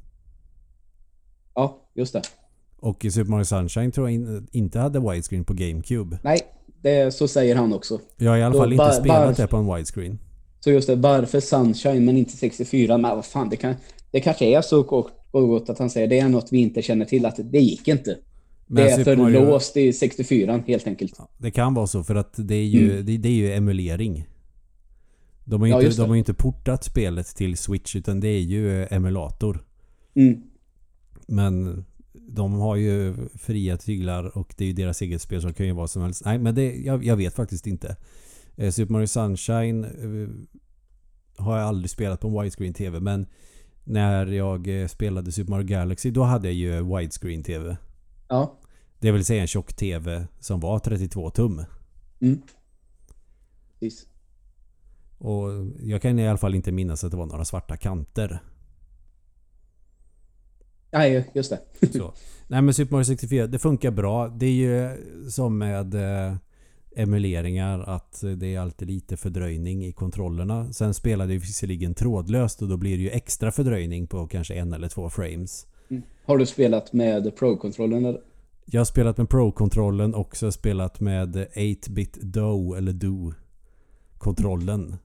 [1.55, 2.23] Ja, just det.
[2.81, 6.19] Och Super Mario Sunshine tror jag in, inte hade widescreen på GameCube.
[6.23, 6.41] Nej,
[6.83, 8.01] det, så säger han också.
[8.17, 10.19] Jag har i alla fall Då, inte spelat det på en widescreen.
[10.61, 12.99] Så just det, varför Sunshine men inte 64?
[12.99, 13.75] Men vad fan, det, kan,
[14.11, 16.83] det kanske är så kort och gott att han säger det är något vi inte
[16.83, 18.17] känner till, att det gick inte.
[18.67, 19.45] Men det är för Mario...
[19.45, 21.15] låst i 64 helt enkelt.
[21.19, 23.07] Ja, det kan vara så för att det är ju, mm.
[23.07, 24.27] det, det, är ju emulering.
[25.45, 28.41] De har ju ja, inte, de har inte portat spelet till Switch utan det är
[28.41, 29.65] ju emulator.
[30.15, 30.43] Mm.
[31.27, 35.67] Men de har ju fria tyglar och det är ju deras eget spel som kan
[35.67, 36.23] ju vara som helst.
[36.25, 37.97] Nej men det, jag, jag vet faktiskt inte.
[38.57, 40.29] Eh, Super Mario Sunshine eh,
[41.45, 43.27] har jag aldrig spelat på en widescreen TV men
[43.85, 47.77] när jag eh, spelade Super Mario Galaxy då hade jag ju widescreen TV.
[48.33, 48.59] Ja.
[48.99, 51.65] Det vill säga en tjock TV som var 32 tum.
[52.21, 52.43] Mm.
[53.81, 54.07] Precis.
[55.19, 55.49] Och
[55.83, 58.43] jag kan i alla fall inte minnas att det var några svarta kanter.
[60.91, 61.89] Nej, just det.
[61.93, 62.15] Så.
[62.49, 64.29] Nej men Super Mario 64, det funkar bra.
[64.29, 64.97] Det är ju
[65.31, 65.95] som med
[66.97, 70.73] emuleringar att det är alltid lite fördröjning i kontrollerna.
[70.73, 74.73] Sen spelar det visserligen trådlöst och då blir det ju extra fördröjning på kanske en
[74.73, 75.67] eller två frames.
[76.25, 78.19] Har du spelat med Pro-kontrollen?
[78.65, 84.97] Jag har spelat med Pro-kontrollen och så har spelat med 8-bit Do eller Do-kontrollen.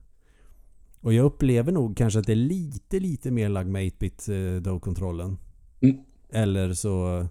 [1.00, 4.62] Och jag upplever nog kanske att det är lite, lite mer lag med 8-bit eh,
[4.62, 5.38] Do-kontrollen.
[5.80, 5.96] Mm.
[6.30, 7.26] Eller så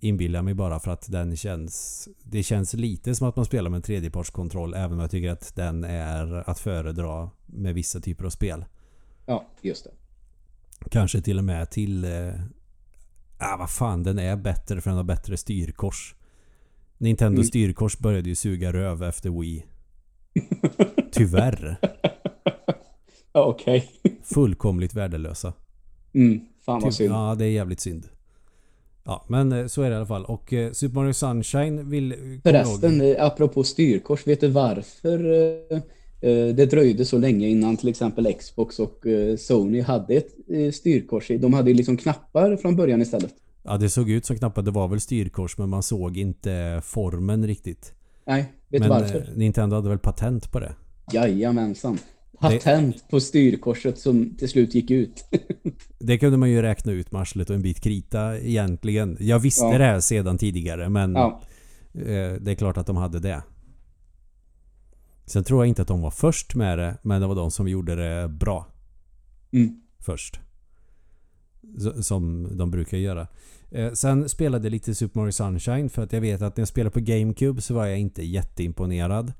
[0.00, 2.08] inbillar mig bara för att den känns...
[2.22, 5.56] Det känns lite som att man spelar med en tredjepartskontroll även om jag tycker att
[5.56, 8.64] den är att föredra med vissa typer av spel.
[9.26, 9.90] Ja, just det.
[10.90, 12.06] Kanske till och med till...
[13.42, 16.14] Eh, ah, vad fan, den är bättre för den har bättre styrkors.
[16.98, 17.44] Nintendo mm.
[17.44, 19.66] styrkors började ju suga röv efter Wii.
[21.12, 21.76] Tyvärr.
[23.32, 23.90] Okej.
[24.22, 25.52] Fullkomligt värdelösa.
[26.14, 27.14] Mm, fan vad synd.
[27.14, 28.08] Ja, det är jävligt synd.
[29.04, 30.24] Ja, men eh, så är det i alla fall.
[30.24, 32.12] Och eh, Super Mario Sunshine vill...
[32.12, 35.82] kommer Förresten, ihåg- eh, apropå styrkors, vet du varför eh, eh,
[36.30, 41.28] det dröjde så länge innan till exempel Xbox och eh, Sony hade ett eh, styrkors?
[41.28, 43.34] De hade liksom knappar från början istället.
[43.62, 47.46] Ja, det såg ut som knappt det var väl styrkors men man såg inte formen
[47.46, 47.92] riktigt.
[48.26, 49.18] Nej, vet men du varför?
[49.18, 50.72] eh, Nintendo hade väl patent på det?
[51.12, 51.98] Jajamensan.
[52.40, 55.24] Patent på styrkorset som till slut gick ut.
[55.98, 59.16] Det kunde man ju räkna ut med och en bit krita egentligen.
[59.20, 59.78] Jag visste Ja.
[59.78, 61.42] det här sedan tidigare men ja,
[61.94, 63.42] eh, det är klart att de hade det.
[65.26, 67.68] Sen tror jag inte att de var först med det men det var de som
[67.68, 68.66] gjorde det bra
[69.52, 69.80] mm.
[69.98, 70.40] först.
[72.00, 73.26] Som de brukar göra.
[73.70, 76.68] Eh, Sen spelade jag lite Super Mario Sunshine för att jag vet att när jag
[76.68, 79.32] spelade på GameCube så var jag inte jätteimponerad.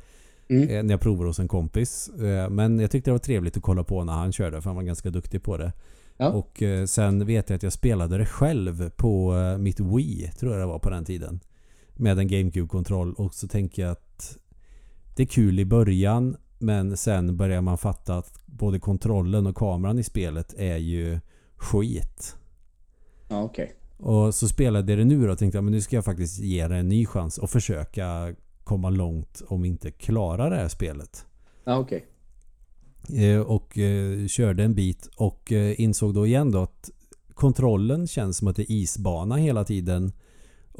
[0.48, 0.68] Mm.
[0.68, 2.08] eh, När jag provade hos en kompis.
[2.08, 4.76] Eh, Men jag tyckte det var trevligt att kolla på när han körde för han
[4.76, 5.72] var ganska duktig på det.
[6.16, 6.28] Ja.
[6.28, 10.66] Och sen vet jag att jag spelade det själv på mitt Wii, tror jag det
[10.66, 11.40] var på den tiden.
[11.96, 14.11] Med en GameCube-kontroll och så tänker jag att
[15.16, 19.98] det är kul i början men sen börjar man fatta att både kontrollen och kameran
[19.98, 21.20] i spelet är ju
[21.56, 22.36] skit.
[23.28, 23.76] ja okej.
[23.96, 26.68] Och så spelade jag det nu då och tänkte men nu ska jag faktiskt ge
[26.68, 31.26] det en ny chans och försöka komma långt om inte klara det här spelet.
[31.64, 32.06] Ja, okej.
[33.08, 36.90] Eh, och eh, körde en bit och eh, insåg då igen då att
[37.34, 40.12] kontrollen känns som att det är isbana hela tiden.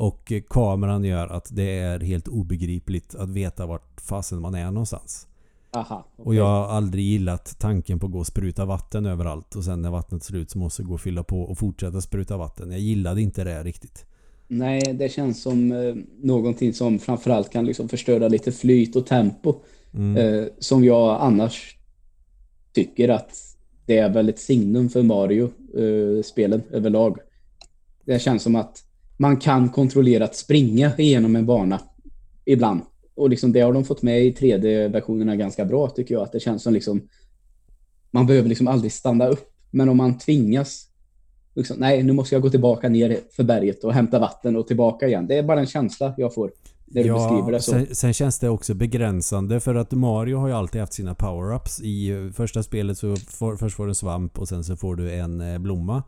[0.03, 4.71] Och eh, kameran gör att det är helt obegripligt att veta vart fasen man är
[4.71, 5.27] någonstans.
[5.71, 6.07] Aha.
[6.17, 6.39] Och okej.
[6.39, 9.91] jag har aldrig gillat tanken på att gå och spruta vatten överallt och sen när
[9.91, 12.71] vattnet är slut så måste jag gå och fylla på och fortsätta spruta vatten.
[12.71, 14.07] Jag gillade inte det riktigt.
[14.49, 19.55] Nej, det känns som eh, någonting som framförallt kan liksom förstöra lite flyt och tempo.
[19.95, 20.17] Mm.
[20.17, 21.77] Eh, som jag annars
[22.73, 27.19] tycker att det är väl ett signum för Mario-spelen överlag.
[28.05, 28.85] Det känns som att
[29.23, 31.81] man kan kontrollerat springa igenom en bana
[32.45, 32.81] ibland.
[33.15, 36.23] Och liksom det har de fått med i 3D-versionerna ganska bra tycker jag.
[36.23, 37.09] Att det känns som liksom
[38.11, 39.53] man behöver liksom aldrig stanna upp.
[39.71, 40.89] Men om man tvingas
[41.55, 45.07] liksom, nej nu måste jag gå tillbaka ner för berget och hämta vatten och tillbaka
[45.09, 45.27] igen.
[45.27, 46.51] Det är bara en känsla jag får
[46.87, 47.71] när du beskriver det så.
[47.71, 51.83] Sen, sen känns det också begränsande för att Mario har ju alltid haft sina power-ups.
[51.83, 55.13] I första spelet så får, först får du en svamp och sen så får du
[55.13, 56.03] en eh, blomma.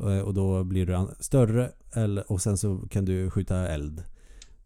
[0.00, 4.02] Eh, Och då blir du större eller, och sen så kan du skjuta eld.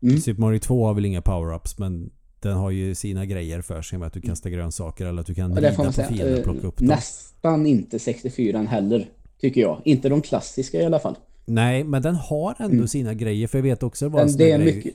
[0.02, 0.20] Mm.
[0.20, 2.10] Super Mario 2 har väl inga power-ups men
[2.40, 5.34] den har ju sina grejer för sig med att du kastar grönsaker eller att du
[5.34, 6.36] kan rida på fienden säga.
[6.38, 6.96] och plocka upp Eh, dem.
[6.96, 9.10] Nästan inte 64 heller,
[9.40, 9.80] tycker jag.
[9.84, 11.16] Inte de klassiska i alla fall.
[11.44, 12.88] Nej, men den har ändå Mm.
[12.88, 14.94] sina grejer för jag vet också sån det är mycket...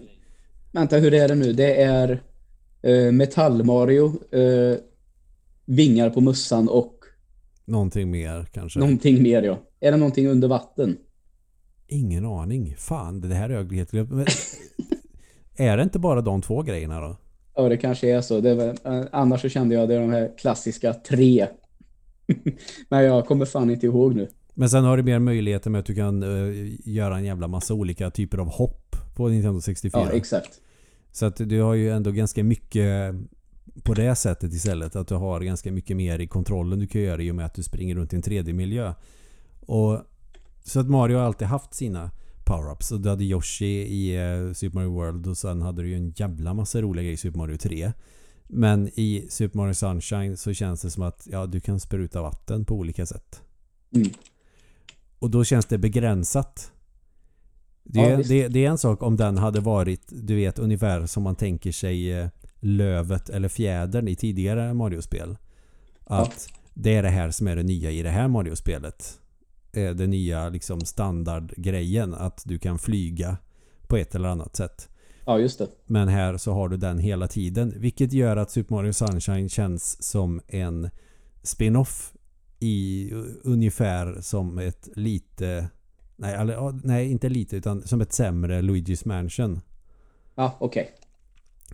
[0.71, 1.53] Vänta, hur är det nu?
[1.53, 2.21] Det är
[2.81, 4.77] eh, Metall-Mario, eh,
[5.65, 6.99] vingar på mussan och
[7.65, 8.79] Någonting mer kanske.
[8.79, 9.59] någonting mer, ja.
[9.79, 10.97] Är det någonting under vatten?
[11.87, 12.75] Ingen aning.
[12.77, 14.11] Fan, det här har jag helt glömt.
[15.55, 17.17] Är det inte bara de två grejerna då?
[17.55, 18.39] Ja, det kanske är så.
[18.39, 21.47] Det var, eh, annars så kände jag det är de här klassiska tre.
[22.89, 24.27] Men jag kommer fan inte ihåg nu.
[24.53, 26.53] Men sen har du mer möjligheter med att du kan eh,
[26.85, 30.01] göra en jävla massa olika typer av hopp på Nintendo 64.
[30.05, 30.61] Ja, exakt.
[31.11, 33.15] Så att du har ju ändå ganska mycket
[33.83, 34.95] på det sättet istället.
[34.95, 37.53] Att du har ganska mycket mer i kontrollen du kan göra i och med att
[37.53, 38.93] du springer runt i en 3D-miljö.
[39.65, 39.99] Och
[40.63, 42.11] Så att Mario har alltid haft sina
[42.45, 42.93] power-ups.
[42.93, 46.09] Och du hade Yoshi i eh, Super Mario World och sen hade du ju en
[46.15, 47.93] jävla massa roliga grejer i Super Mario 3.
[48.47, 52.65] Men i Super Mario Sunshine så känns det som att ja, du kan spruta vatten
[52.65, 53.41] på olika sätt.
[53.95, 54.09] Mm.
[55.19, 56.71] Och då känns det begränsat.
[57.83, 58.29] Det, Ja, är- visst.
[58.29, 61.71] det, det är en sak om den hade varit, du vet, ungefär som man tänker
[61.71, 62.27] sig eh,
[62.59, 65.37] lövet eller fjädern i tidigare Mario-spel.
[66.03, 69.19] Att det är det här som är det nya i det här Mario-spelet.
[69.73, 73.37] Eh, Det nya liksom standardgrejen att du kan flyga
[73.87, 74.89] på ett eller annat sätt.
[75.25, 75.67] Ja, just det.
[75.85, 77.73] Men här så har du den hela tiden.
[77.77, 80.89] Vilket gör att Super Mario Sunshine känns som en
[81.43, 82.13] spin-off
[82.59, 83.11] i
[83.43, 85.69] ungefär som ett lite...
[86.15, 89.61] Nej, eller, nej, inte lite utan som ett sämre Luigi's Mansion.
[90.35, 90.91] Ja, okej.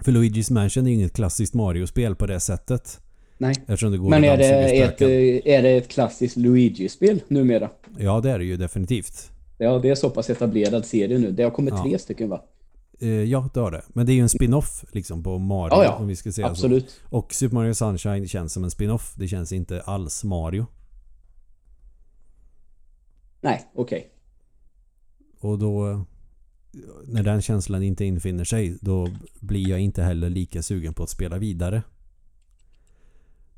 [0.02, 3.00] För Luigi's Mansion är ju inget klassiskt Mario-spel på det sättet.
[3.42, 3.56] Nej.
[3.60, 7.70] Eftersom det går Men är det, ett, eh, är det ett klassiskt Luigi-spel numera?
[7.98, 9.32] Ja, det är det ju definitivt.
[9.58, 11.32] Ja, det är så pass etablerad serie nu.
[11.32, 11.84] Det har kommit Ja.
[11.84, 12.44] tre stycken va?
[13.00, 13.82] Eh, Ja, det har det.
[13.88, 15.96] Men det är ju en spin-off liksom på Mario Ja, ja.
[15.96, 16.52] om vi ska säga så.
[16.52, 17.00] Absolut.
[17.10, 19.14] Och Super Mario Sunshine känns som en spin-off.
[19.18, 20.66] Det känns inte alls Mario.
[23.42, 24.10] Nej, okej.
[25.40, 26.06] Och då...
[27.06, 29.08] När den känslan inte infinner sig då
[29.40, 31.84] blir jag inte heller lika sugen på att spela vidare.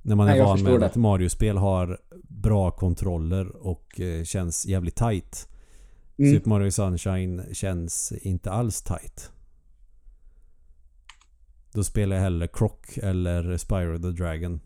[0.02, 0.86] När man är Nej, van med det.
[0.86, 5.48] att Mario-spel har bra kontroller och eh, känns jävligt tight.
[6.18, 6.34] Mm.
[6.34, 9.32] Super Mario Sunshine känns inte alls tight.
[11.74, 14.60] Då spelar jag hellre Croc eller Spyro the Dragon.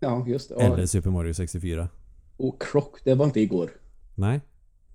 [0.00, 0.54] Ja, just det.
[0.54, 0.86] Eller.
[0.86, 1.88] Super Mario 64.
[2.36, 3.70] Och Croc, det var inte igår.
[4.14, 4.40] Nej.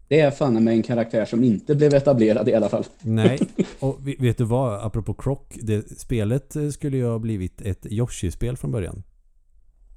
[0.07, 2.83] Det är fan med en karaktär som inte blev etablerad i alla fall.
[3.01, 3.39] Nej.
[3.79, 4.85] Och vet du vad?
[4.85, 5.39] Apropå Croc.
[5.61, 9.03] Det, spelet eh, skulle ju ha blivit ett Yoshi-spel från början.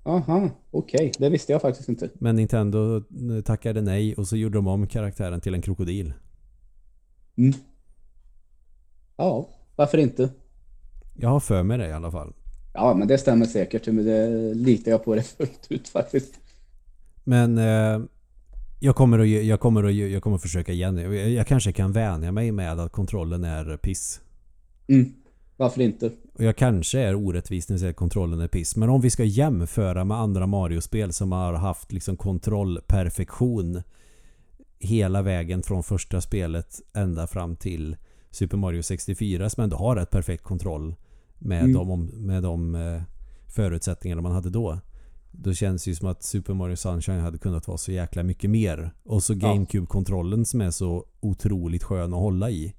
[0.04, 1.12] Aha, okej.
[1.18, 2.10] Det visste jag faktiskt inte.
[2.14, 6.12] Men Nintendo eh, tackade nej och så gjorde de om karaktären till en krokodil.
[7.36, 7.52] Mm.
[9.16, 10.30] Ja, varför inte?
[11.14, 12.32] Jag har för mig det i alla fall.
[12.74, 13.86] Ja, men det stämmer säkert.
[13.86, 16.40] Men det litar jag på det fullt ut faktiskt.
[17.24, 18.00] Men eh,
[18.80, 20.96] jag, kommer att, jag, kommer att, jag kommer att försöka igen.
[20.96, 24.20] Jag, jag kanske kan vänja mig med att kontrollen är piss.
[24.88, 25.12] Mm.
[25.56, 26.10] Varför inte?
[26.34, 28.76] Och jag kanske är orättvis när jag säger att kontrollen är piss.
[28.76, 33.82] Men om vi ska jämföra med andra Mario-spel som har haft liksom kontrollperfektion
[34.78, 37.96] hela vägen från första spelet ända fram till
[38.30, 40.94] Super Mario 64 som ändå har ett perfekt kontroll
[41.38, 41.72] med Mm.
[41.72, 43.02] de, med de eh,
[43.46, 44.78] förutsättningarna man hade då.
[45.30, 48.50] Då känns det ju som att Super Mario Sunshine hade kunnat vara så jäkla mycket
[48.50, 48.90] mer.
[49.04, 49.34] Och så.
[49.34, 52.74] GameCube-kontrollen som är så otroligt skön att hålla i.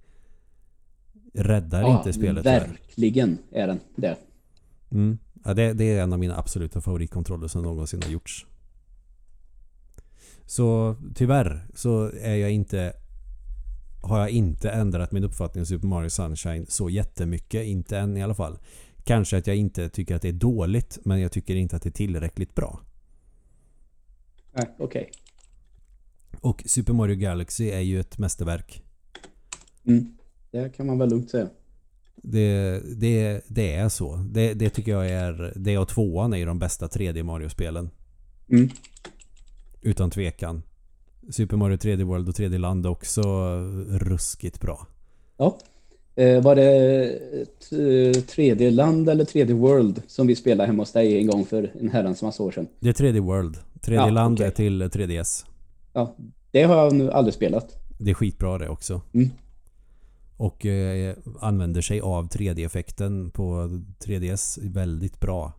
[1.34, 2.46] Räddar inte spelet.
[2.46, 4.18] Verkligen är den det.
[4.92, 5.18] Mm.
[5.44, 8.46] Ja, det, det är en av mina absoluta favoritkontroller som någonsin har gjorts.
[10.46, 12.94] Så tyvärr så är jag inte
[14.02, 17.66] har jag inte ändrat min uppfattning om Super Mario Sunshine så jättemycket.
[17.66, 18.60] Inte än i alla fall.
[19.04, 21.90] Kanske att jag inte tycker att det är dåligt men jag tycker inte att det
[21.90, 22.80] är tillräckligt bra.
[24.52, 25.12] Nej, okej.
[26.40, 28.84] Och Super Mario Galaxy är ju ett mästerverk.
[29.88, 30.18] Mm.
[30.54, 31.48] Det kan man väl lugnt säga.
[32.16, 34.16] Det, det, det är så.
[34.16, 35.54] Det, det tycker jag är...
[35.56, 37.90] Det och tvåan är ju de bästa 3D Mario-spelen.
[38.50, 38.70] Mm.
[39.82, 40.64] Utan tvekan.
[41.30, 43.22] Super Mario 3D World och 3D Land är också
[43.90, 44.88] ruskigt bra.
[45.38, 45.58] Ja.
[46.16, 47.04] Eh, var det
[47.42, 51.46] ett, eh, tredje land eller tredje world som vi spelade hemma hos dig en gång
[51.46, 52.68] för en herrans massa år sedan?
[52.80, 53.58] Det är 3D World.
[53.82, 54.48] 3D Ja, Land okej.
[54.48, 55.46] är till 3DS.
[55.94, 56.16] Ja,
[56.52, 57.76] det har jag nu aldrig spelat.
[58.00, 59.02] Det är skitbra det också.
[59.14, 59.30] Mm.
[60.44, 63.70] Och eh, använder sig av 3D-effekten på
[64.06, 65.54] 3DS väldigt bra.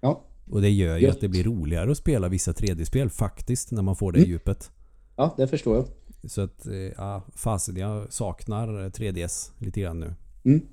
[0.00, 0.22] Ja.
[0.50, 1.14] Och det gör ju Gött.
[1.14, 4.30] att det blir roligare att spela vissa 3D-spel faktiskt när man får det Mm.
[4.30, 4.70] djupet.
[5.16, 5.86] Ja, det förstår jag.
[6.30, 10.14] Så att, eh, ja, fasen jag saknar 3DS lite grann nu.
[10.44, 10.66] Mm.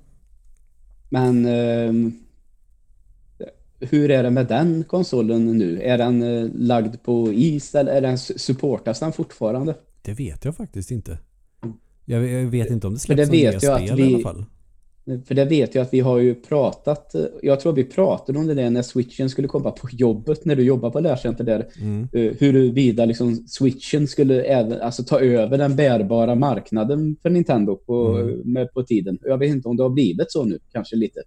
[1.08, 2.12] Men ehm,
[3.80, 5.82] hur är det med den konsolen nu?
[5.82, 9.74] Är den eh, lagd på is eller är den, supportas den fortfarande?
[10.02, 11.18] Det vet jag faktiskt inte.
[12.04, 14.44] Jag, jag vet inte om det släpps det vet nya spel i vi- alla fall.
[15.26, 18.54] För det vet jag att vi har ju pratat, jag tror vi pratade om det
[18.54, 22.08] där när switchen skulle komma på jobbet, när du jobbar på lärcenter där, Mm.
[22.12, 28.18] eh, huruvida liksom switchen skulle även, alltså ta över den bärbara marknaden för Nintendo på,
[28.18, 28.38] Mm.
[28.52, 29.18] med, på tiden.
[29.22, 31.20] Jag vet inte om det har blivit så nu, kanske lite.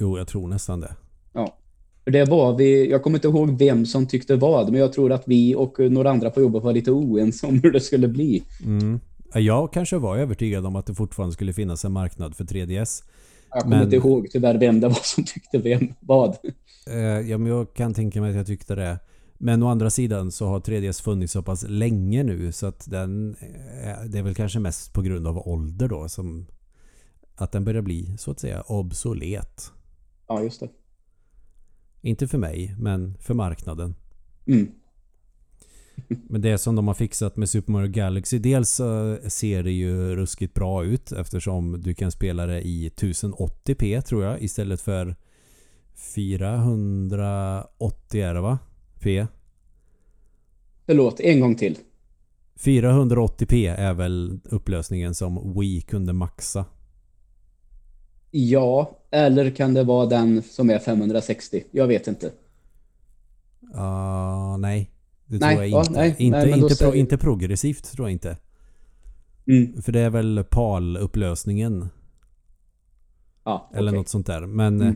[0.00, 0.92] Jo, jag tror nästan det.
[1.32, 1.56] Ja.
[2.04, 5.12] För det var vi, jag kommer inte ihåg vem som tyckte vad, men jag tror
[5.12, 8.08] att vi och eh, några andra på jobbet var lite oense om hur det skulle
[8.08, 8.42] bli.
[8.64, 9.00] Mm.
[9.32, 13.04] Ja, Jag kanske var övertygad om att det fortfarande skulle finnas en marknad för 3DS.
[13.50, 16.36] Jag kommer Men- inte ihåg tyvärr vem det var som tyckte vem vad.
[16.86, 16.94] Eh,
[17.30, 18.98] ja, men jag kan tänka mig att jag tyckte det.
[19.38, 23.36] Men å andra sidan så har 3DS funnits så pass länge nu så att den...
[23.84, 26.46] eh, Det är väl kanske mest på grund av ålder då som...
[27.36, 29.72] Att den börjar bli så att säga obsolet.
[30.28, 30.68] Ja, just det.
[32.00, 33.94] Inte för mig, men för marknaden.
[34.46, 34.68] Mm.
[36.06, 40.16] Men det som de har fixat med Super Mario Galaxy Dels eh, ser det ju
[40.16, 45.16] ruskigt bra ut eftersom du kan spela det i 1080p tror jag istället för
[46.14, 48.58] 480 är det va?
[49.00, 49.26] P.
[50.86, 51.78] Förlåt, en gång till.
[52.58, 56.64] 480p är väl upplösningen som Wii kunde maxa.
[58.30, 61.64] Ja, eller kan det vara den som är 560?
[61.70, 62.30] Jag vet inte.
[63.74, 64.90] Ah, nej.
[65.28, 65.92] Det Nej, tror jag ja, inte.
[65.92, 68.36] nej, inte, nej, inte, pro, inte progressivt tror jag inte.
[69.46, 69.82] Mm.
[69.82, 71.88] För det är väl PAL-upplösningen.
[73.44, 73.98] Ja, Eller okej.
[73.98, 74.46] något sånt där.
[74.46, 74.88] Men Mm.
[74.88, 74.94] eh,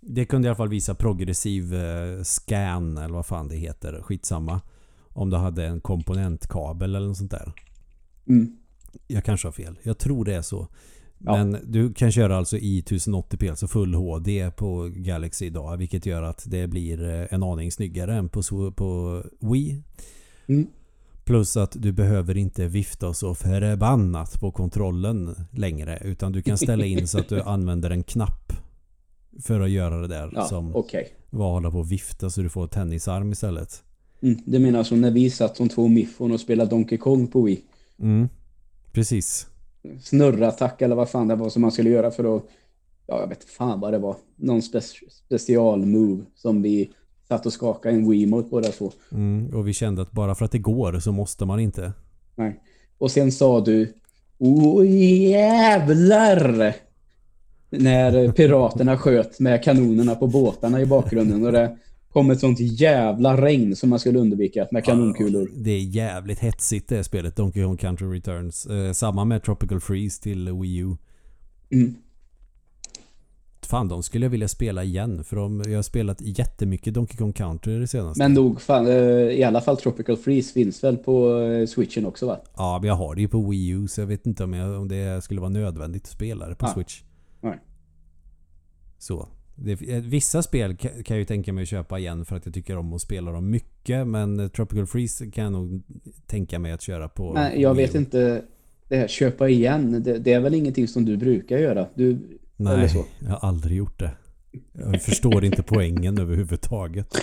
[0.00, 4.02] det kunde i alla fall visa progressiv eh, scan eller vad fan det heter.
[4.02, 4.60] Skitsamma.
[5.08, 7.52] Om du hade en komponentkabel eller något sånt där.
[8.28, 8.56] Mm.
[9.06, 9.78] Jag kanske har fel.
[9.82, 10.68] Jag tror det är så.
[11.18, 11.44] Ja.
[11.44, 15.76] Men du kan köra alltså i 1080p, alltså full HD på Galaxy idag.
[15.76, 18.42] Vilket gör att det blir eh, en aning snyggare än på,
[18.76, 19.82] på Wii.
[20.46, 20.66] Mm.
[21.24, 25.98] Plus att du behöver inte vifta så förbannat på kontrollen längre.
[26.04, 28.52] Utan du kan ställa in så att du använder en knapp
[29.42, 32.48] För att göra det där Ja, som var att hålla på och vifta så du
[32.48, 33.84] får tennisarm istället.
[34.22, 37.42] Mm, det menar som när vi satt som två miffon och spelade Donkey Kong på
[37.42, 37.60] Wii.
[37.98, 38.28] Mm.
[38.92, 39.46] Precis.
[40.02, 42.44] Snurrattack eller vad fan det var som man skulle göra för att...
[43.06, 44.16] Ja, jag vet fan vad det var.
[44.36, 44.80] Någon spe
[45.28, 46.90] special-move som vi
[47.28, 48.92] satt och skakade en Wii mot båda två.
[49.12, 49.54] Mm.
[49.54, 51.92] Och vi kände att bara för att det går så måste man inte.
[52.34, 52.60] Nej.
[52.98, 53.94] Och sen sa du
[54.38, 54.86] Åh
[55.30, 56.74] jävlar!
[57.70, 61.76] När piraterna sköt med kanonerna på båtarna i bakgrunden och det
[62.12, 65.50] kom ett sånt jävla regn som man skulle undvika med kanonkulor.
[65.56, 68.66] Det är jävligt hetsigt det spelet, Donkey Kong Country Returns.
[68.66, 70.96] Eh, samma med Tropical Freeze till Wii U.
[71.70, 71.94] Mm.
[73.62, 75.24] Fan, de skulle jag vilja spela igen.
[75.24, 78.22] För de, jag har spelat jättemycket Donkey Kong Country det senaste.
[78.22, 82.26] Men nog fan, eh, i alla fall Tropical Freeze finns väl på eh, switchen också
[82.26, 82.40] va?
[82.56, 84.80] Ja, men jag har det ju på Wii U så jag vet inte om, jag,
[84.80, 86.74] om det skulle vara nödvändigt att spela det på Ah.
[86.74, 87.02] Switch.
[87.40, 87.58] Nej.
[88.98, 89.28] Så.
[89.60, 92.46] Det, eh, vissa spel ka- kan jag ju tänka mig att köpa igen för att
[92.46, 94.06] jag tycker om att spela dem mycket.
[94.06, 95.82] Men eh, Tropical Freeze kan jag nog
[96.26, 98.42] tänka mig att köra på Men jag vet inte,
[98.88, 101.86] det här köpa igen, det, det är väl ingenting som du brukar göra?
[101.94, 102.18] Du,
[102.56, 102.90] Nej,
[103.20, 104.10] jag har aldrig gjort det.
[104.72, 107.14] Jag förstår inte poängen överhuvudtaget.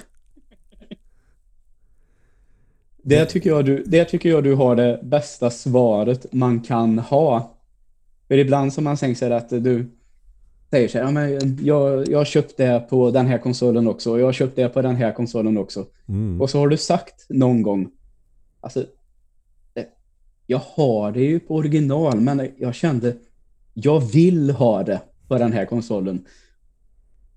[3.07, 7.57] Det tycker, jag du, det tycker jag du har det bästa svaret man kan ha.
[8.27, 9.91] För ibland som man tänker sig att du
[10.69, 14.11] säger så här, ja, men jag, jag har köpt det på den här konsolen också
[14.11, 15.85] och jag har köpt det på den här konsolen också.
[16.07, 16.41] Mm.
[16.41, 17.87] Och så har du sagt någon gång,
[18.61, 18.85] alltså,
[19.73, 19.87] det-
[20.47, 23.15] jag har det ju på original men jag kände,
[23.73, 26.25] jag vill ha det på den här konsolen.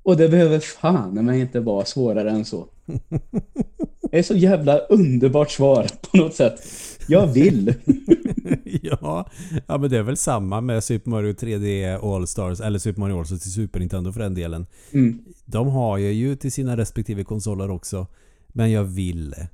[0.03, 2.66] Och det behöver fan men inte vara svårare än så.
[4.11, 6.61] Det är så jävla underbart svar på något sätt.
[7.09, 7.74] Jag vill.
[8.82, 9.26] ja,
[9.66, 13.40] ja, men det är väl samma med Super Mario 3D All-Stars eller Super Mario All-Stars
[13.42, 14.66] till Super Nintendo för den delen.
[14.92, 15.18] Mm.
[15.44, 18.06] De har jag ju till sina respektive konsoler också.
[18.48, 19.34] Men jag vill.
[19.38, 19.48] Ja,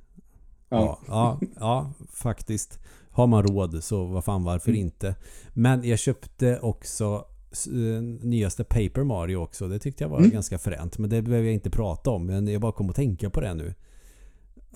[0.69, 0.99] Ja.
[1.07, 2.79] ja, ja, faktiskt.
[3.09, 4.81] Har man råd så vad fan varför Mm.
[4.81, 5.15] inte.
[5.53, 7.25] Men jag köpte också
[7.67, 9.67] eh, nyaste Paper Mario också.
[9.67, 10.29] Det tyckte jag var Mm.
[10.29, 10.97] ganska fränt.
[10.97, 12.25] Men det behöver jag inte prata om.
[12.25, 13.73] Men jag bara kom att tänka på det nu.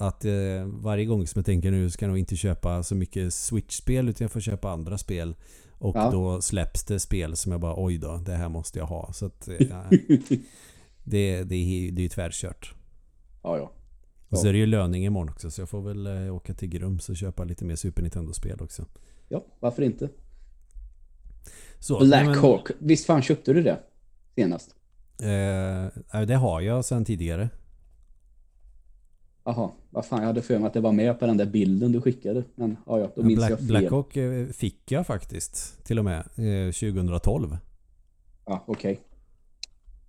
[0.01, 0.31] Att eh,
[0.65, 4.25] varje gång som jag tänker nu ska jag nog inte köpa så mycket Switch-spel utan
[4.25, 5.35] jag får köpa andra spel.
[5.77, 6.11] Och Ja.
[6.11, 9.13] då släpps det spel som jag bara oj då, det här måste jag ha.
[9.13, 9.83] Så att, eh, ja,
[11.03, 12.73] det, det, är- det är ju tvärkört.
[13.43, 13.71] Ja, ja.
[14.29, 16.69] Och så är det ju löning imorgon också så jag får väl eh, åka till
[16.69, 18.85] Grums och köpa lite mer Super Nintendo-spel också.
[19.29, 20.09] Ja, varför inte?
[21.79, 22.67] Så, nej, men, Black Hawk.
[22.79, 23.79] Visst fan köpte du det
[24.35, 24.75] senast?
[25.19, 27.49] Eh, det har jag sedan tidigare.
[29.55, 31.91] Jaha, vad fan, jag hade för mig att det var med på den där bilden
[31.91, 32.43] du skickade.
[32.55, 33.67] Men ja, ja, då minns Black, jag fel.
[33.67, 37.57] Blackhawk eh, fick jag faktiskt till och med eh, 2012.
[38.45, 38.99] Ja, okej.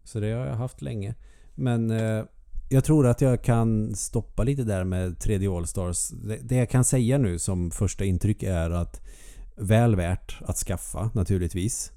[0.04, 1.14] Så det har jag haft länge.
[1.54, 2.24] Men eh,
[2.70, 6.10] jag tror att jag kan stoppa lite där med 3D All-Stars.
[6.10, 9.00] Det, det jag kan säga nu som första intryck är att
[9.56, 11.92] väl värt att skaffa naturligtvis.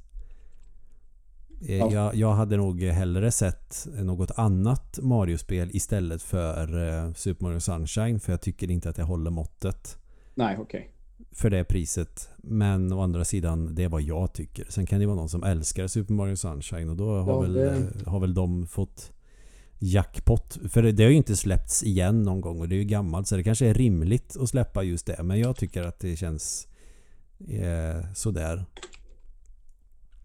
[1.68, 1.92] Eh, Ja.
[1.94, 8.20] Jag, jag hade nog hellre sett något annat Mario-spel istället för eh, Super Mario Sunshine
[8.20, 9.98] för jag tycker inte att det håller måttet
[10.36, 10.90] Nej, okej.
[11.32, 12.30] för det priset.
[12.38, 14.66] Men å andra sidan, det är vad jag tycker.
[14.70, 17.54] Sen kan det vara någon som älskar Super Mario Sunshine och då har, Ja, väl,
[17.54, 19.12] det- eh, har väl de fått
[19.80, 20.58] jackpot.
[20.70, 23.28] För det, det har ju inte släppts igen någon gång och det är ju gammalt
[23.28, 25.24] så det kanske är rimligt att släppa just det.
[25.24, 26.68] Men jag tycker att det känns
[27.50, 28.66] eh, sådär.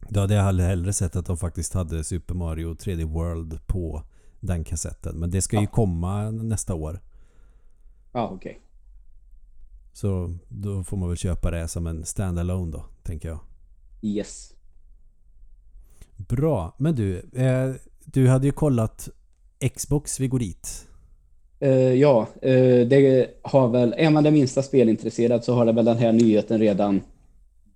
[0.09, 4.03] Då hade jag hellre- sett att de faktiskt hade Super Mario 3D World på
[4.41, 5.17] den kassetten.
[5.19, 5.71] Men det ska ju Ja.
[5.71, 7.01] komma nästa år.
[8.13, 8.61] Ja, okej.
[9.93, 13.39] Så då får man väl köpa det som en standalone då, tänker jag.
[14.03, 14.55] Yes.
[16.17, 16.75] Bra.
[16.79, 17.71] Men du, eh,
[18.05, 19.09] du hade ju kollat
[19.77, 20.87] Xbox vi går dit.
[21.61, 25.85] Eh, ja, eh, det har väl, är man det minsta spelintresserad så har det väl
[25.85, 27.01] den här nyheten redan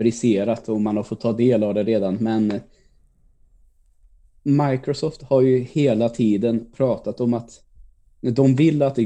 [0.02, 2.14] briserat och man har fått ta del av det redan.
[2.20, 2.60] Men eh,
[4.42, 7.50] Microsoft har ju hela tiden pratat om att
[8.20, 8.98] de vill att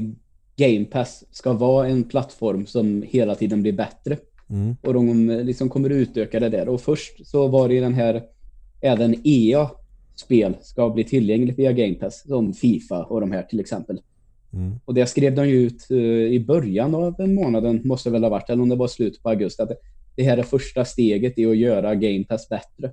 [0.56, 4.16] Game Pass ska vara en plattform som hela tiden blir bättre.
[4.50, 4.76] Mm.
[4.82, 6.68] Och de liksom kommer utöka det där.
[6.68, 8.22] Och först så var det ju den här,
[8.80, 14.00] även EA-spel ska bli tillgängligt via Game Pass, som Fifa och de här till exempel.
[14.52, 14.74] Mm.
[14.84, 15.96] Och det skrev de ju ut eh,
[16.36, 19.62] i början av månaden, måste väl ha varit, eller om det var slutet på augusti,
[19.62, 19.70] att
[20.16, 22.92] det här är första steget i att göra Game Pass bättre.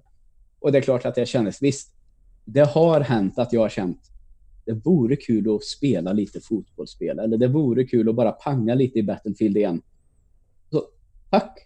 [0.59, 1.93] Och det är klart att det kändes, visst,
[2.45, 3.99] det har hänt att jag har känt,
[4.65, 8.99] det vore kul att spela lite fotbollsspel, eller det vore kul att bara panga lite
[8.99, 9.81] i Battlefield igen.
[10.71, 10.83] Så
[11.29, 11.59] tack!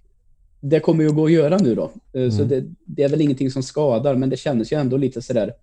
[0.62, 1.92] Det kommer ju att gå att göra nu då.
[2.14, 2.48] Eh, Så Mm.
[2.48, 5.54] det, det är väl ingenting som skadar, men det kändes ju ändå lite sådär,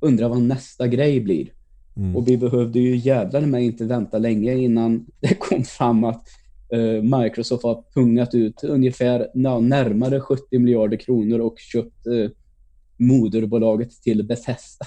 [0.00, 1.52] undrar vad nästa grej blir.
[1.96, 2.16] Mm.
[2.16, 6.26] Och vi behövde ju jävlar med inte vänta länge innan det kom fram att
[7.02, 12.30] Microsoft har pungat ut ungefär ja, närmare 70 miljarder kronor och köpt eh,
[12.96, 14.86] moderbolaget till Bethesda.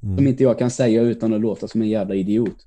[0.00, 0.26] Som Mm.
[0.26, 2.66] inte jag kan säga utan att låta som en jävla idiot.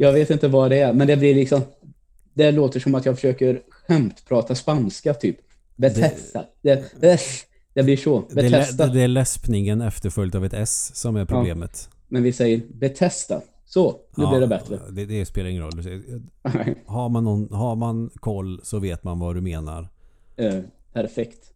[0.00, 1.60] Jag vet inte vad det är, men det blir liksom...
[2.34, 5.36] Det låter som att jag försöker skämtprata spanska typ.
[5.76, 6.44] Bethesda.
[6.62, 7.20] Det, det,
[7.74, 8.20] det blir så.
[8.20, 8.86] Bethesda.
[8.86, 11.88] det är läspningen efterföljt av ett S som är problemet.
[12.08, 13.40] Men vi säger Bethesda.
[13.68, 14.80] Så, nu Ja, blir det bättre.
[14.90, 15.82] Det, det spelar ingen roll.
[16.86, 19.88] Har man, någon, har man koll så vet man vad du menar.
[20.36, 20.60] Eh,
[20.92, 21.52] perfekt.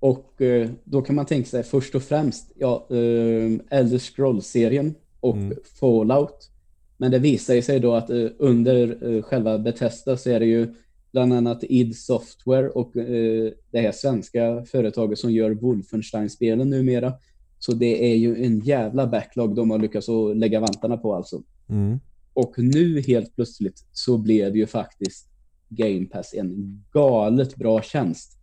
[0.00, 5.36] Och eh, då kan man tänka sig först och främst, ja, eh, Elder Scrolls-serien och
[5.36, 5.58] Mm.
[5.80, 6.50] Fallout.
[6.96, 10.46] Men det visar ju sig då att eh, under eh, själva Bethesda så är det
[10.46, 10.74] ju
[11.12, 17.12] bland annat id Software och eh, det här svenska företaget som gör Wolfenstein-spelen numera.
[17.58, 21.42] Så det är ju en jävla backlog de har lyckats att lägga vantarna på alltså.
[21.74, 22.00] Mm.
[22.32, 25.28] Och nu helt plötsligt så blev ju faktiskt
[25.68, 28.38] Game Pass en galet bra tjänst.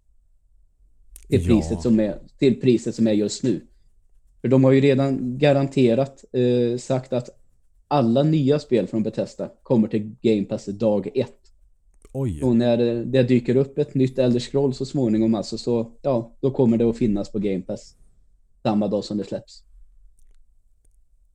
[1.28, 1.48] Till Ja.
[1.48, 3.68] priset, som är, till priset som är just nu.
[4.42, 7.30] För de har ju redan garanterat eh, sagt att
[7.88, 11.38] alla nya spel från Bethesda kommer till Game Pass dag ett.
[12.14, 12.44] Oj.
[12.44, 16.38] Och när det, det dyker upp ett nytt Elder Scroll så småningom alltså så, ja,
[16.42, 17.96] då kommer det att finnas på Game Pass.
[18.64, 19.64] Samma dag som det släpps.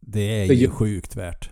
[0.00, 1.50] Det är ju ju- sjukt värt.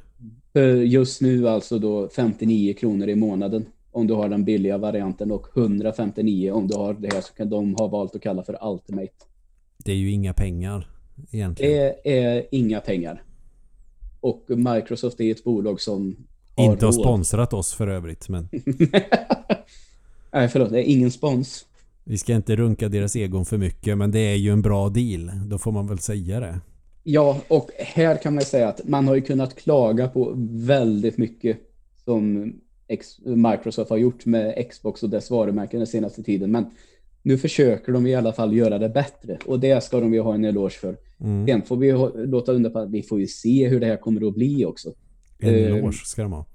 [0.55, 5.31] För just nu alltså då 59 kronor i månaden om du har den billiga varianten
[5.31, 9.13] och 159 om du har det här som de har valt att kalla för Ultimate.
[9.85, 10.89] Det är ju inga pengar
[11.31, 11.73] egentligen.
[12.05, 13.23] Det är inga pengar.
[14.21, 16.17] Och Microsoft är ett bolag som
[16.57, 17.01] har Inte har råd.
[17.01, 18.29] sponsrat oss för övrigt.
[18.29, 18.49] Men
[20.33, 20.71] Nej, förlåt.
[20.71, 21.67] Det är ingen spons.
[22.05, 23.99] vi ska inte runka deras egon för mycket.
[23.99, 25.31] Men det är ju en bra deal.
[25.47, 26.61] Då får man väl säga det.
[27.07, 31.59] Ja, och här kan man säga att man har ju kunnat klaga på väldigt mycket
[32.05, 32.53] som
[33.25, 36.51] Microsoft har gjort med Xbox och dess varumärken den senaste tiden.
[36.51, 36.67] Men
[37.23, 40.35] nu försöker de i alla fall göra det bättre och det ska de ju ha
[40.35, 40.97] en eloge för.
[41.21, 41.47] Mm.
[41.47, 41.93] Sen får vi
[42.27, 44.93] låta undra på att vi får ju se hur det här kommer att bli också.
[45.39, 46.47] En Eh, eloge ska de ha.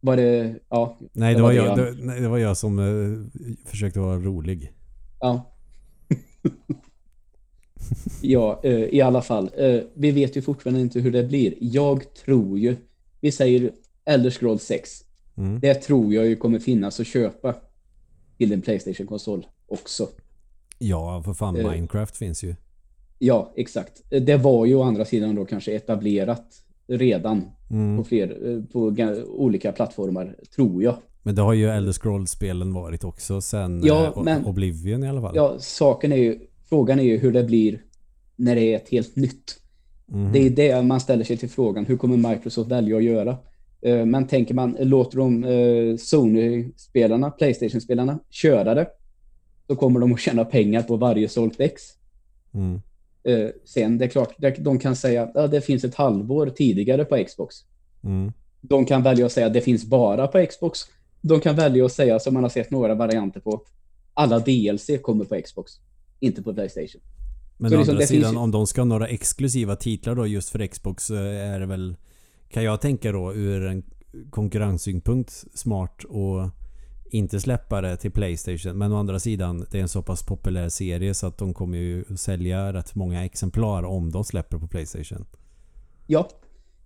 [0.00, 3.64] Var det, ja, Nej, det det var, jag, det nej, det var jag som eh,
[3.66, 4.72] försökte vara rolig.
[5.20, 5.54] ja.
[8.22, 9.50] ja, eh, i alla fall.
[9.56, 11.54] Eh, vi vet ju fortfarande inte hur det blir.
[11.60, 12.76] Jag tror ju,
[13.20, 13.70] vi säger
[14.04, 14.90] Elder Scrolls 6.
[15.36, 15.60] Mm.
[15.60, 17.54] Det tror jag ju kommer finnas att köpa
[18.38, 20.08] till en Playstation-konsol också.
[20.78, 21.56] Ja, för fan.
[21.56, 21.70] Eh.
[21.70, 22.54] Minecraft finns ju.
[23.18, 24.02] Ja, exakt.
[24.10, 26.46] Det var ju å andra sidan då kanske etablerat
[26.86, 28.04] redan på Mm.
[28.04, 28.80] fler, eh, på
[29.28, 30.96] olika plattformar, tror jag.
[31.22, 35.36] Men det har ju Elder Scrolls-spelen varit också sen Ja, men- Oblivion i alla fall.
[35.36, 36.38] Ja, saken är ju,
[36.70, 37.82] frågan är ju hur det blir
[38.36, 39.60] när det är ett helt nytt.
[40.06, 40.32] Mhm.
[40.32, 41.86] Det är det man ställer sig till frågan.
[41.86, 43.36] Hur kommer Microsoft välja att göra?
[43.82, 48.86] Eh, Men tänker man, låter de eh, Sony-spelarna, Playstation-spelarna köra det,
[49.66, 51.82] så kommer de att tjäna pengar på varje sålt ex.
[52.54, 52.80] Mm.
[53.22, 57.04] Eh, sen, det är klart, de kan säga att ja, det finns ett halvår tidigare
[57.04, 57.56] på Xbox.
[58.04, 58.32] Mm.
[58.60, 60.80] De kan välja att säga att det finns bara på Xbox.
[61.20, 63.62] De kan välja att säga, som man har sett några varianter på,
[64.14, 65.72] alla DLC kommer på Xbox,
[66.20, 67.00] inte på Playstation.
[67.56, 70.66] Men å liksom, andra sidan, om de ska ha några exklusiva titlar då just för
[70.66, 71.96] Xbox så är det väl
[72.48, 73.82] kan jag tänka då ur en
[74.30, 76.48] konkurrenssynpunkt smart och
[77.10, 78.78] inte släppa det till Playstation.
[78.78, 81.78] Men å andra sidan, det är en så pass populär serie så att de kommer
[81.78, 85.26] ju sälja rätt många exemplar om de släpper på Playstation.
[86.06, 86.28] Ja,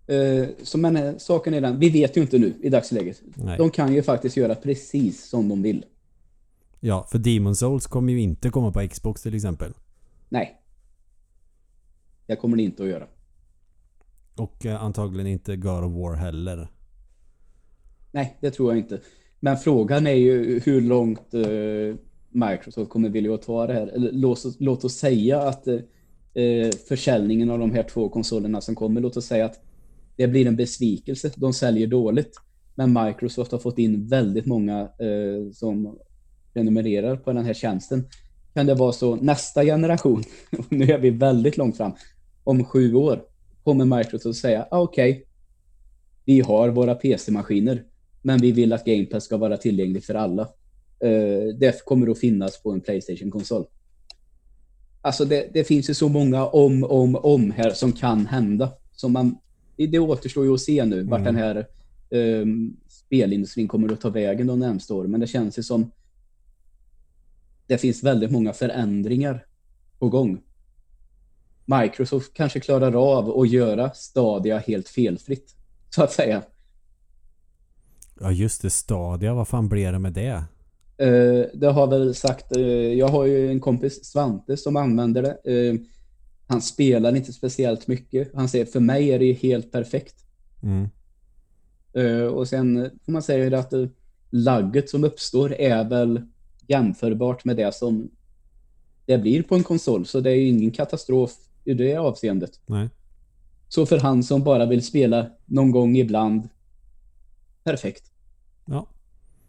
[0.06, 3.22] eh, så men eh, saken är den, vi vet ju inte nu i dagsläget.
[3.34, 3.58] Nej.
[3.58, 5.84] De kan ju faktiskt göra precis som de vill.
[6.86, 9.72] Ja, för Demon Souls kommer ju inte komma på Xbox till exempel.
[10.28, 10.60] Nej.
[12.26, 13.06] Det kommer det inte att göra.
[14.36, 16.68] Och eh, antagligen inte God of War heller.
[18.12, 19.00] Nej, det tror jag inte.
[19.40, 21.96] Men frågan är ju hur långt eh,
[22.30, 23.86] Microsoft kommer vilja ta det här.
[23.86, 25.80] Eller låt oss, låt oss säga att eh,
[26.34, 29.60] eh, försäljningen av de här två konsolerna som kommer, låt oss säga att
[30.16, 31.32] det blir en besvikelse.
[31.36, 32.40] De säljer dåligt.
[32.74, 35.98] Men Microsoft har fått in väldigt många eh, som
[36.54, 38.08] prenumererar på den här tjänsten.
[38.54, 40.24] Kan det vara så nästa generation,
[40.58, 41.92] och nu är vi väldigt långt fram,
[42.44, 43.22] om sju år
[43.64, 45.26] kommer Microsoft att säga ah, okej,
[46.24, 47.82] vi har våra PC-maskiner,
[48.22, 50.42] men vi vill att Game Pass ska vara tillgänglig för alla.
[51.00, 53.64] Eh, det kommer att finnas på en Playstation-konsol.
[55.00, 58.72] Alltså det, det finns ju så många om, om, om här som kan hända.
[58.92, 59.36] Som man,
[59.76, 61.34] det återstår ju att se nu vart Mm.
[61.34, 61.66] den här
[62.10, 65.10] um, spelindustrin kommer att ta vägen de närmaste åren.
[65.10, 65.90] Men det känns ju som
[67.66, 69.46] det finns väldigt många förändringar
[69.98, 70.40] på gång.
[71.64, 75.54] Microsoft kanske klarar av att göra Stadia helt felfritt,
[75.90, 76.42] så att säga.
[78.20, 79.34] Ja just det, Stadia.
[79.34, 80.44] Vad fan blev det med det?
[81.02, 85.52] Uh, det har väl sagt, uh, jag har ju en kompis, Svante, som använder det.
[85.52, 85.80] Uh,
[86.46, 88.34] han spelar inte speciellt mycket.
[88.34, 90.14] Han säger, för mig är det helt perfekt.
[90.62, 90.88] Mm.
[92.34, 93.72] och sen får man säga att
[94.30, 96.22] lagget som uppstår är väl
[96.68, 98.10] jämförbart med det som
[99.06, 100.06] det blir på en konsol.
[100.06, 101.32] Så det är ju ingen katastrof
[101.64, 102.60] i det avseendet.
[102.66, 102.88] Nej.
[103.68, 106.48] Så för han som bara vill spela någon gång ibland,
[107.64, 108.10] perfekt.
[108.64, 108.86] Ja.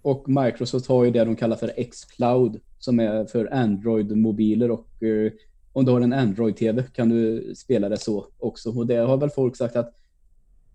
[0.01, 5.32] Och Microsoft har ju det de kallar för X-Cloud som är för Android-mobiler och eh,
[5.74, 8.78] om du har en Android-TV kan du spela det så också.
[8.78, 9.93] Och det har väl folk sagt att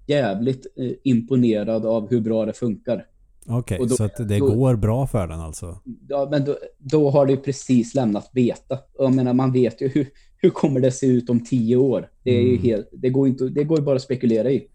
[0.07, 3.07] jävligt eh, imponerad av hur bra det funkar.
[3.47, 5.81] Okej, okay, så att det då, går bra för den alltså?
[6.09, 8.79] Ja, men då, då har det precis lämnat beta.
[8.99, 12.11] Jag menar, man vet ju hur, hur kommer det se ut om tio år?
[12.23, 12.63] Det, är mm.
[12.63, 14.69] helt, det, går inte, det går bara att spekulera i.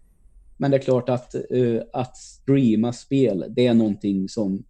[0.56, 4.64] Men det är klart att, uh, att streama spel, det är någonting som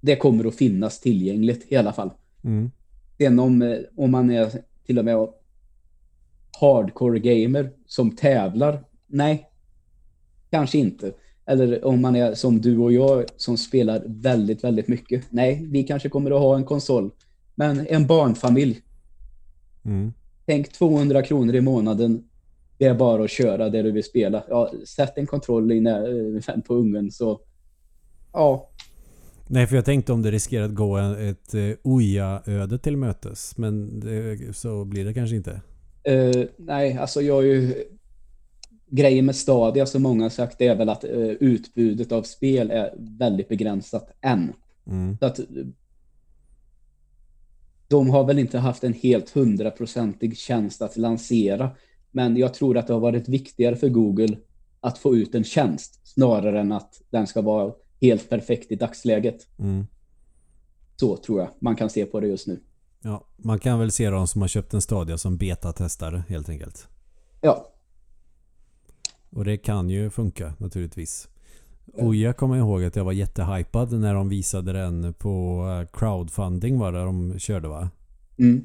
[0.00, 2.10] det kommer att finnas tillgängligt i alla fall.
[2.44, 2.70] Mm.
[3.18, 4.50] Sen om, eh, om man är
[4.86, 5.28] till och med
[6.60, 9.50] hardcore gamer som tävlar, nej,
[10.50, 11.12] kanske inte.
[11.46, 15.24] Eller om man är som du och jag som spelar väldigt, väldigt mycket.
[15.30, 17.10] Nej, vi kanske kommer att ha en konsol.
[17.54, 18.80] Men en barnfamilj.
[19.84, 20.12] Mm.
[20.46, 22.24] Tänk 200 kronor i månaden.
[22.78, 24.44] Det är bara att köra det du vill spela.
[24.48, 27.40] Ja, sätt en kontroll in äh, på ungen så...
[28.32, 28.70] Ja.
[29.46, 33.56] Nej, för jag tänkte om det riskerar att gå ett uh, Oja-öde till mötes.
[33.56, 35.60] Men det, så blir det kanske inte.
[36.08, 37.84] Uh, nej, alltså jag är ju
[38.96, 42.94] grejen med Stadia som många har sagt är väl att uh, utbudet av spel är
[42.96, 44.52] väldigt begränsat än.
[44.86, 45.18] Mm.
[45.18, 45.40] Så att
[47.88, 51.70] de har väl inte haft en helt hundraprocentig tjänst att lansera.
[52.10, 54.38] Men jag tror att det har varit viktigare för Google
[54.80, 59.46] att få ut en tjänst snarare än att den ska vara helt perfekt i dagsläget.
[59.58, 59.86] Mm.
[60.96, 62.60] Så tror jag man kan se på det just nu.
[63.02, 66.88] Ja, man kan väl se de som har köpt en Stadia som beta-testare helt enkelt.
[67.40, 67.73] Ja,
[69.34, 71.28] och det kan ju funka naturligtvis.
[71.92, 76.78] Och jag kommer ihåg att jag var jättehypad när de visade den på eh, crowdfunding
[76.78, 77.90] var det de körde va?
[78.38, 78.64] Mm.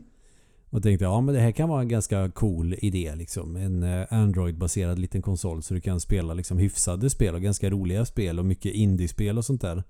[0.70, 3.56] Och tänkte ja men det här kan vara en ganska cool idé liksom.
[3.56, 8.06] En eh, Android-baserad liten konsol så du kan spela liksom hyfsade spel och ganska roliga
[8.06, 9.84] spel och mycket indiespel och sånt där.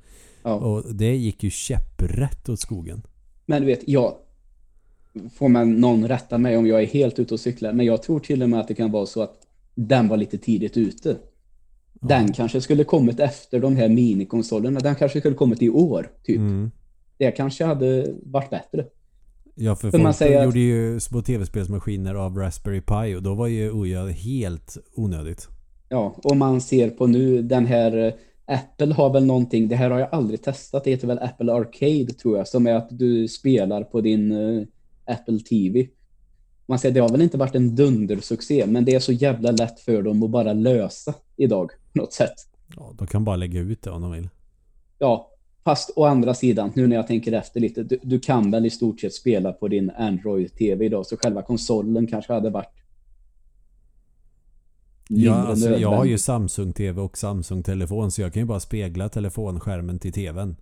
[0.43, 0.53] Ja.
[0.53, 3.01] Och det gick ju käpprätt åt skogen.
[3.45, 4.13] Men du vet, jag
[5.33, 7.73] får man någon rätta mig om jag är helt ute och cyklar.
[7.73, 9.48] Men jag tror till och med att det kan vara så att
[9.87, 11.17] den var lite tidigt ute.
[11.93, 12.33] Den ja.
[12.35, 14.79] kanske skulle kommit efter de här minikonsolerna.
[14.79, 16.37] Den kanske skulle kommit i år, typ.
[16.37, 16.71] Mm.
[17.17, 18.85] Det kanske hade varit bättre.
[19.55, 23.35] Ja, för, för folk man säger gjorde ju små tv-spelsmaskiner av Raspberry Pi och då
[23.35, 25.47] var ju Oja helt onödigt.
[25.89, 28.13] Ja, och man ser på nu den här eh,
[28.45, 32.13] Apple har väl någonting, det här har jag aldrig testat, det heter väl Apple Arcade
[32.13, 34.65] tror jag, som är att du spelar på din uh,
[35.05, 35.87] Apple TV
[36.69, 39.79] man säger det har väl inte varit en dundersuccé, men det är så jävla lätt
[39.79, 42.33] för dem att bara lösa idag på något sätt.
[42.75, 44.29] Ja, de kan bara lägga ut det om de vill.
[44.99, 45.31] Ja,
[45.63, 48.69] fast å andra sidan, nu när jag tänker efter lite, du, du kan väl i
[48.69, 52.79] stort sett spela på din Android-TV idag, så själva konsolen kanske hade varit
[55.11, 59.99] Ja, alltså jag har ju Samsung-TV och Samsung-telefon så jag kan ju bara spegla telefonskärmen
[59.99, 60.55] till TVn.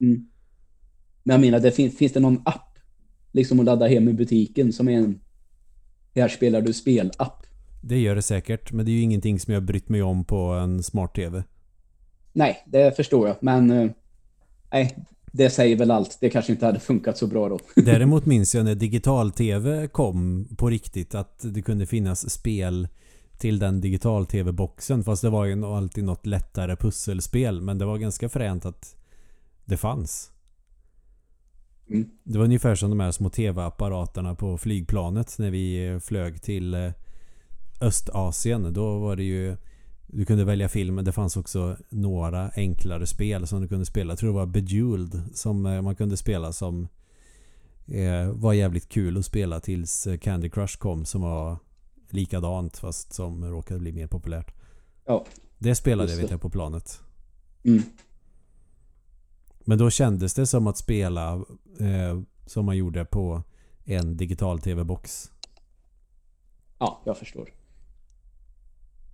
[0.00, 0.26] Mm.
[1.22, 2.78] Men jag menar, det finns, finns det någon app
[3.32, 5.20] liksom att ladda hem i butiken som är en
[6.20, 7.42] här spelar du spelapp.
[7.82, 10.42] Det gör det säkert, men det är ju ingenting som jag brytt mig om på
[10.42, 11.44] en smart-tv.
[12.32, 13.90] Nej, det förstår jag, men uh,
[14.72, 14.96] nej,
[15.32, 16.18] det säger väl allt.
[16.20, 17.58] Det kanske inte hade funkat så bra då.
[17.82, 22.88] Däremot minns jag när digital-tv kom på riktigt att det kunde finnas spel
[23.38, 25.04] till den digital-tv-boxen.
[25.04, 27.60] Fast det var ju alltid något lättare pusselspel.
[27.60, 28.96] Men det var ganska fränt att
[29.64, 30.30] det fanns.
[31.90, 32.10] Mm.
[32.24, 36.92] Det var ungefär som de här små tv-apparaterna på flygplanet när vi flög till eh,
[37.80, 38.72] Östasien.
[38.72, 39.56] Då var det ju
[40.06, 44.12] du kunde välja film det fanns också några enklare spel som du kunde spela.
[44.12, 46.88] Jag tror det var Bejeweled som eh, man kunde spela som
[47.86, 51.58] eh, var jävligt kul att spela tills Candy Crush kom som var
[52.10, 54.54] likadant fast som råkade bli mer populärt.
[55.06, 55.24] Ja.
[55.58, 57.00] Det spelade jag vet jag på planet.
[57.64, 57.82] Mm.
[59.68, 61.32] Men då kändes det som att spela
[61.80, 63.42] eh, som man gjorde på
[63.84, 65.30] en digital tv-box.
[66.78, 67.52] Ja, jag förstår.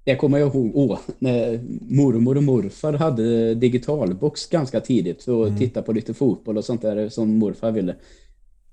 [0.05, 5.59] Jag kommer ihåg åh, när mormor och morfar hade digitalbox ganska tidigt för att mm.
[5.59, 7.97] titta på lite fotboll och sånt där som morfar ville.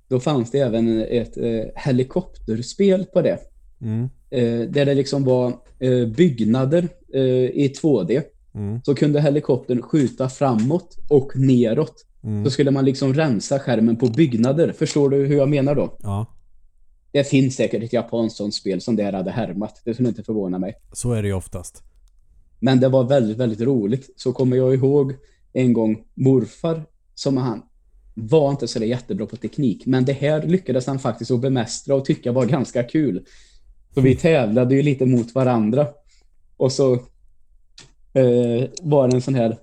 [0.07, 3.39] då fanns det även ett eh, helikopterspel på det.
[3.81, 4.09] Mm.
[4.29, 8.21] Eh, där det liksom var eh, byggnader eh, i 2D.
[8.55, 8.81] Mm.
[8.83, 12.05] Så kunde helikoptern skjuta framåt och neråt.
[12.23, 12.45] Mm.
[12.45, 14.71] Så skulle man liksom rensa skärmen på byggnader.
[14.71, 15.97] Förstår du hur jag menar då?
[15.99, 16.25] Ja,
[17.11, 19.81] Det finns säkert ett japanskt sånt spel som det här hade härmat.
[19.85, 20.73] Det skulle inte förvåna mig.
[20.93, 21.83] så är det ju oftast.
[22.59, 24.09] Men det var väldigt, väldigt roligt.
[24.15, 25.13] Så kommer jag ihåg
[25.53, 26.85] en gång morfar
[27.15, 27.61] som han
[28.13, 29.85] var inte så jättebra på teknik.
[29.85, 33.25] Men det här lyckades han faktiskt att bemästra och tycka var ganska kul.
[33.93, 35.87] Så vi tävlade ju lite mot varandra.
[36.57, 36.99] Och så
[38.13, 39.57] eh, var en sån här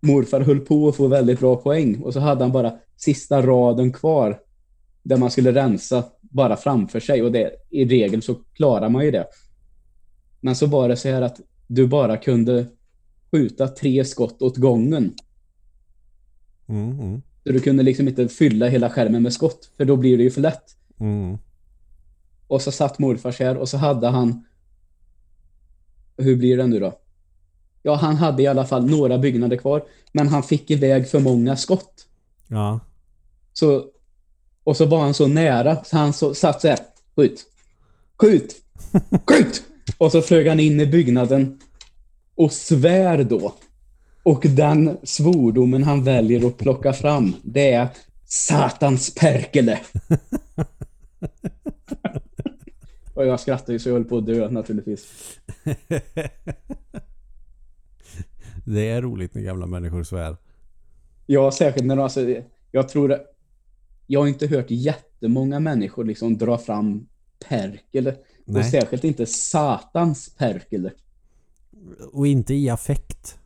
[0.00, 3.92] morfar höll på att få väldigt bra poäng och så hade han bara sista raden
[3.92, 4.40] kvar
[5.02, 9.10] där man skulle rensa bara framför sig och det, i regel så klarar man ju
[9.10, 9.26] det.
[10.40, 12.66] Men så var det så här att du bara kunde
[13.30, 15.14] skjuta tre skott åt gången.
[16.68, 20.16] Mm, mm, Så du kunde liksom inte fylla hela skärmen med skott för då blir
[20.16, 20.76] det ju för lätt.
[21.00, 21.38] mm.
[22.46, 24.44] Och så satt morfar här och så hade han
[26.16, 27.00] hur blir det nu då?
[27.86, 31.56] Ja, han hade i alla fall några byggnader kvar, men han fick iväg för många
[31.56, 32.06] skott.
[32.48, 32.80] Ja.
[33.52, 33.84] Så,
[34.64, 36.78] och så var han så nära, så han så, satt så här.
[37.16, 37.44] Skjut!
[38.20, 38.56] Skjut!
[39.26, 39.62] Skjut!
[39.98, 41.60] Och så flög han in i byggnaden
[42.34, 43.54] och svär då.
[44.22, 47.88] Och den svordomen han väljer att plocka fram, det är
[48.24, 49.80] Satans perkele.
[53.14, 55.06] och jag skrattade ju så jag höll på att dö naturligtvis.
[58.64, 60.36] Det är roligt när gamla människor svär.
[61.26, 62.34] Ja, särskilt när de, alltså,
[62.72, 63.20] jag tror det,
[64.06, 67.06] jag har inte hört jättemånga människor liksom dra fram
[67.48, 68.10] perkele.
[68.46, 68.64] Och Nej.
[68.64, 70.92] särskilt inte satans perkele.
[72.12, 73.38] Och inte i affekt.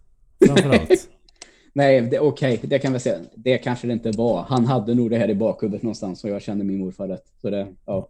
[0.47, 1.09] Framförallt.
[1.73, 3.19] Nej, okej, det kan vi säga.
[3.35, 4.43] Det kanske det inte var.
[4.43, 7.33] Han hade nog det här i bakhuvudet någonstans och jag kände min morfar rätt.
[7.41, 8.09] Så det, ja.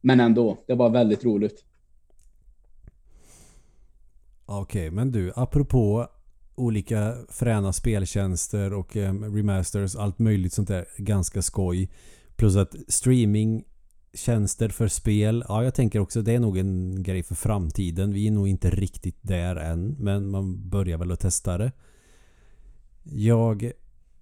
[0.00, 1.64] Men ändå, det var väldigt roligt.
[4.52, 6.08] Okej, men du, apropå
[6.54, 11.90] olika fräna speltjänster och eh, remasters, allt möjligt sånt där, ganska skoj.
[12.36, 17.34] Plus att streamingtjänster för spel, ja jag tänker också det är nog en grej för
[17.34, 18.12] framtiden.
[18.12, 21.72] Vi är nog inte riktigt där än, men man börjar väl att testa det.
[23.02, 23.72] Jag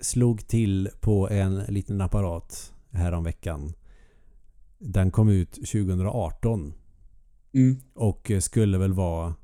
[0.00, 3.72] slog till på en liten apparat häromveckan.
[4.78, 6.74] Den kom ut 2018
[7.52, 7.80] Mm.
[7.94, 9.34] och skulle väl vara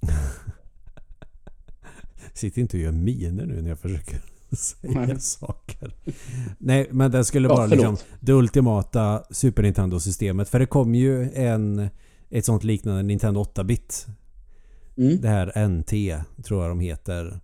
[2.34, 4.20] Sitt inte och gör miner nu när jag försöker
[4.56, 5.20] säga Nej.
[5.20, 5.94] saker.
[6.58, 10.48] Nej, men den skulle vara liksom det ultimata Super Nintendo-systemet.
[10.48, 11.88] För det kom ju en
[12.30, 14.06] ett sånt liknande Nintendo 8-bit.
[14.96, 15.20] Mm.
[15.20, 15.90] Det här NT
[16.44, 17.40] tror jag de heter.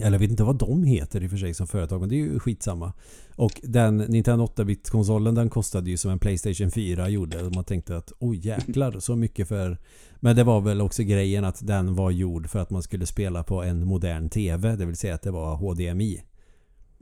[0.00, 2.14] Eller jag vet inte vad de heter i och för sig som företag men det
[2.14, 2.92] är ju skitsamma.
[3.36, 7.42] Och den Nintendo 8-bit-konsolen den kostade ju som en Playstation 4 gjorde.
[7.42, 9.78] Och man tänkte att oj jäklar så mycket för...
[10.20, 13.42] Men det var väl också grejen att den var gjord för att man skulle spela
[13.42, 14.76] på en modern TV.
[14.76, 16.22] Det vill säga att det var HDMI.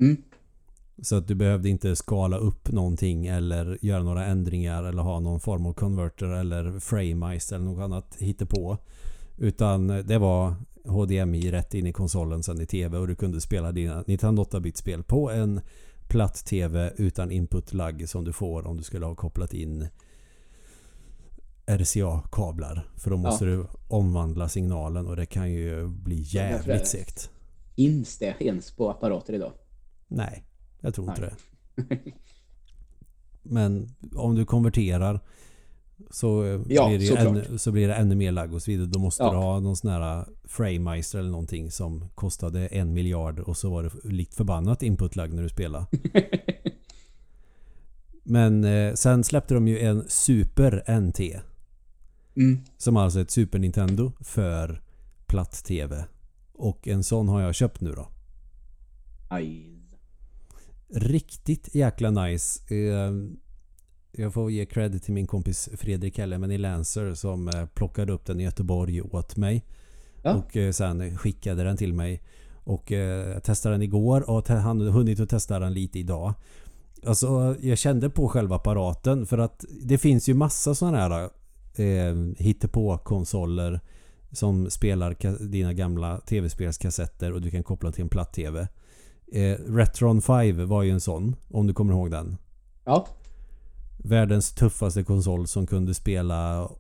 [0.01, 0.23] Mm.
[1.03, 5.41] Så att du behövde inte skala upp någonting eller göra några ändringar eller ha någon
[5.41, 8.79] form av converter eller frameister eller något annat hittepå.
[9.37, 13.73] Utan det var HDMI rätt in i konsolen sen i TV och du kunde spela
[13.73, 15.61] dina Nintendo 8-bit-spel på en
[16.09, 19.89] platt TV utan input-lagg som du får om du skulle ha kopplat in
[21.67, 22.89] RCA-kablar.
[22.97, 27.31] För då måste du omvandla signalen och det kan ju bli jävligt segt.
[27.77, 29.53] Finns det ens på apparater idag?
[30.09, 30.45] Nej,
[30.81, 31.31] jag tror inte Nej.
[31.77, 32.13] det.
[33.43, 35.21] Men om du konverterar
[36.11, 38.87] så, eh, Ja, blir, det ännu, så blir det ännu mer lagg och så vidare.
[38.87, 39.31] Då måste Ja.
[39.31, 43.83] du ha någon sån här framemeister eller någonting som kostade en miljard och så var
[43.83, 45.87] det likt förbannat input-lagg när du spelade.
[48.23, 51.21] Men eh, sen släppte de ju en Super NT.
[52.37, 52.61] Mm.
[52.77, 54.83] Som alltså är ett Super Nintendo för
[55.27, 56.05] platt-TV.
[56.53, 58.09] Och en sån har jag köpt nu då.
[59.29, 59.75] Aj.
[60.95, 62.75] Riktigt jäkla nice.
[62.75, 63.13] Eh,
[64.19, 68.27] Jag får ge credit till min kompis Fredrik Hellemen i Lancer som eh, plockade upp
[68.27, 69.65] den i Göteborg åt mig.
[70.23, 70.35] Ja.
[70.35, 72.23] Och eh, sen skickade den till mig.
[72.65, 76.35] Och eh, jag testade den igår och han hunnit att testa den lite idag.
[77.07, 81.31] Alltså jag kände på själva apparaten för att det finns ju massa sådana här
[81.75, 83.81] eh, hittepå-konsoler
[84.33, 85.17] som spelar
[85.49, 88.69] dina gamla tv-spelskassetter och du kan koppla till en platt-tv.
[89.33, 92.37] Eh, Retron 5 var ju en sån, om du kommer ihåg den.
[92.85, 93.07] Ja.
[93.99, 96.71] Världens tuffaste konsol som kunde spela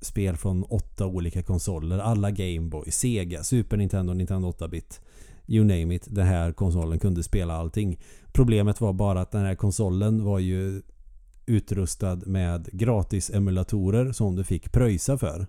[0.00, 1.98] spel från åtta olika konsoler.
[1.98, 5.00] Alla Gameboy, Sega, Super Nintendo, Nintendo 8-bit.
[5.46, 7.98] you name it, den här konsolen kunde spela allting.
[8.32, 10.82] Problemet var bara att den här konsolen var ju
[11.46, 15.46] utrustad med gratis emulatorer som du fick pröjsa för.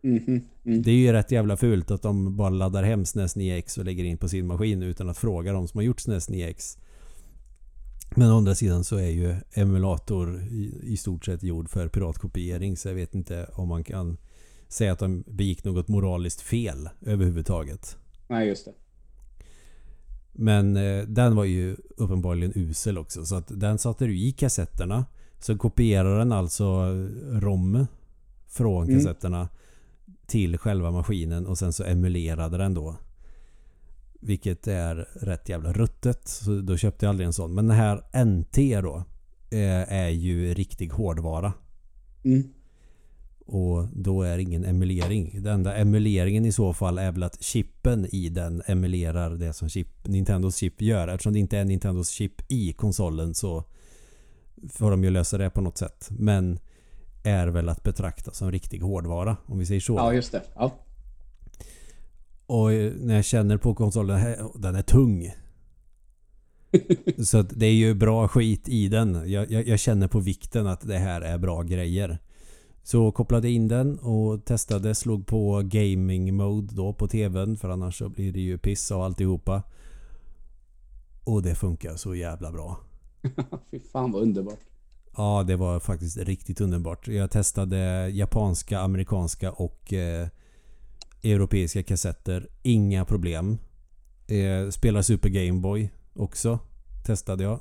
[0.00, 0.82] Mhm, mm.
[0.82, 4.04] Det är ju rätt jävla fult att de bara laddar hem SNES 9X och lägger
[4.04, 6.78] in på sin maskin utan att fråga de som har gjort SNES 9X.
[8.16, 12.76] Men å andra sidan så är ju emulator i, i stort sett gjord för piratkopiering
[12.76, 14.16] så jag vet inte om man kan
[14.68, 17.96] säga att de begick något moraliskt fel överhuvudtaget.
[18.28, 18.72] Nej, just det.
[20.32, 25.04] Men eh, den var ju uppenbarligen usel också så att den satte du i kassetterna
[25.40, 26.64] så kopierar den alltså
[27.32, 27.86] ROM
[28.46, 28.96] från Mm.
[28.96, 29.48] kassetterna
[30.26, 32.96] till själva maskinen och sen så emulerade den då.
[34.26, 36.28] Vilket är rätt jävla ruttet.
[36.28, 37.54] Så då köpte jag aldrig en sån.
[37.54, 39.04] Men den här NT då
[39.50, 41.52] eh, är ju riktig hårdvara.
[42.24, 42.48] Mm.
[43.46, 45.42] Och då är ingen emulering.
[45.42, 49.68] Den enda emuleringen i så fall är väl att chippen i den emulerar det som
[49.68, 51.08] chip, Nintendos chip gör.
[51.08, 53.64] Eftersom det inte är Nintendos chip i konsolen så
[54.72, 56.08] får de ju lösa det på något sätt.
[56.10, 56.58] Men
[57.24, 59.94] är väl att betrakta som riktig hårdvara om vi säger så.
[59.94, 60.42] Ja, just det.
[60.54, 60.72] Ja.
[62.46, 62.70] Och
[63.00, 65.32] när jag känner på konsolen, den är tung.
[67.24, 69.30] Så det är ju bra skit i den.
[69.30, 72.18] Jag, jag, jag känner på vikten att det här är bra grejer.
[72.82, 77.98] Så kopplade in den och testade, slog på gaming mode då på tvn för annars
[77.98, 79.62] så blir det ju piss av alltihopa.
[81.24, 82.80] Och det funkar så jävla bra.
[83.70, 84.60] Fy fan vad underbart.
[85.16, 87.08] Ja, det var faktiskt riktigt underbart.
[87.08, 90.28] Jag testade japanska, amerikanska och eh,
[91.32, 92.48] europeiska kassetter.
[92.62, 93.58] Inga problem.
[94.26, 96.58] Eh, spelar Super Game Boy också.
[97.06, 97.60] Testade jag.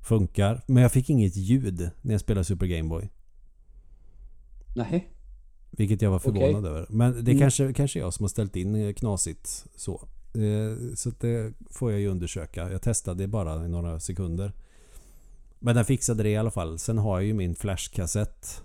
[0.00, 0.62] Funkar.
[0.66, 3.08] Men jag fick inget ljud när jag spelade Super Game Boy.
[4.76, 5.08] Nej.
[5.70, 6.70] Vilket jag var förvånad Okej.
[6.70, 6.86] över.
[6.90, 7.38] Men det är Mm.
[7.38, 9.94] kanske, kanske jag som har ställt in eh, knasigt så.
[10.34, 12.70] Eh, Så det får jag ju undersöka.
[12.72, 14.52] Jag testade bara i några sekunder.
[15.58, 16.78] Men den fixade det i alla fall.
[16.78, 18.62] Sen har jag ju min flashkassett.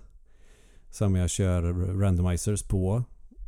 [0.90, 1.62] Som jag kör
[2.00, 3.04] randomizers på.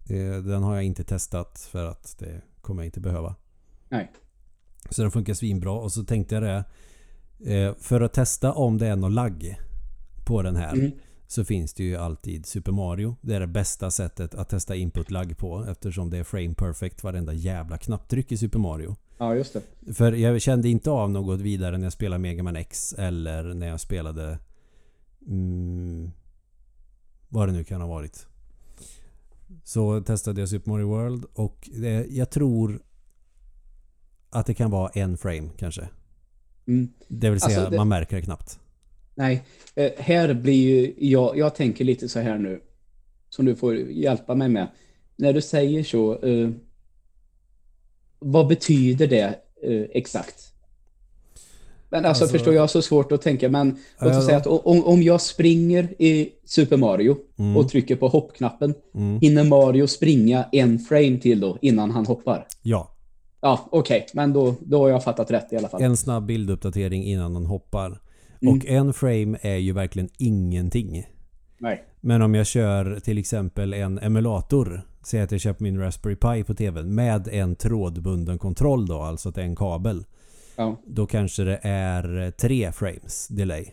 [0.09, 3.35] Eh, Den har jag inte testat för att det kommer jag inte behöva.
[3.89, 4.13] Nej.
[4.91, 5.73] Så den funkar svinbra.
[5.73, 6.65] Och så tänkte jag det.
[7.55, 9.57] eh, För att testa om det är någon lagg
[10.27, 10.73] på den här.
[10.75, 10.93] Mm.
[11.27, 13.17] Så finns det ju alltid Super Mario.
[13.21, 15.65] Det är det bästa sättet att testa input lag på.
[15.69, 18.97] Eftersom det är frame perfect varenda jävla knapptryck i Super Mario.
[19.19, 19.95] Ja, just det.
[19.95, 23.69] För jag kände inte av något vidare när jag spelade Mega Man X eller när
[23.69, 24.39] jag spelade...
[25.27, 26.11] Mm,
[27.29, 28.27] vad det nu kan ha varit.
[29.65, 32.83] Så testade jag Super Mario World och det, jag tror
[34.31, 35.89] att det kan vara en frame kanske.
[36.67, 36.89] Mm.
[37.09, 38.59] Det vill säga Alltså, det- man märker det knappt.
[39.15, 39.45] Nej,
[39.75, 42.61] eh, här blir ju jag, jag tänker lite så här nu,
[43.29, 44.69] som du får hjälpa mig med.
[45.17, 46.51] När du säger så, eh,
[48.19, 50.54] vad betyder det eh, exakt?
[51.95, 53.69] Men alltså, Alltså- förstår jag så svårt att tänka, men
[54.01, 57.57] låt Ja, oss säga att om, om jag springer i Super Mario Mm.
[57.57, 59.19] och trycker på hoppknappen, Mm.
[59.21, 62.47] hinner Mario springa en frame till då innan han hoppar?
[62.63, 62.91] Ja,
[63.41, 65.83] Ja, okej, men då, då har jag fattat rätt i alla fall.
[65.83, 68.01] en snabb bilduppdatering innan man hoppar.
[68.43, 68.55] Mm.
[68.59, 71.05] Och en frame är ju verkligen ingenting.
[71.59, 71.85] Nej.
[72.01, 74.83] Men om jag kör till exempel en emulator.
[75.07, 79.29] Säg att jag köper min Raspberry Pi på TVn med en trådbunden kontroll då, alltså
[79.29, 80.05] att det är en kabel.
[80.57, 80.81] Ja.
[80.87, 83.71] Då kanske det är tre frames delay.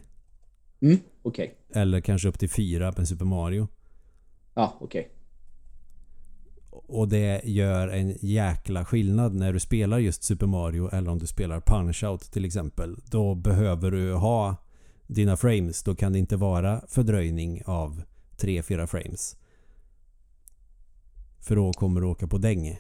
[0.81, 1.55] Mm, okej.
[1.73, 3.67] Eller kanske upp till fyra med Super Mario.
[4.53, 5.11] Ja, okej.
[6.69, 11.27] Och det gör en jäkla skillnad när du spelar just Super Mario eller om du
[11.27, 12.97] spelar Punch-Out till exempel.
[13.05, 14.55] Då behöver du ha
[15.07, 15.83] dina frames.
[15.83, 18.03] Då kan det inte vara fördröjning av
[18.37, 19.37] 3-4 frames.
[21.39, 22.79] För då kommer du åka på däng.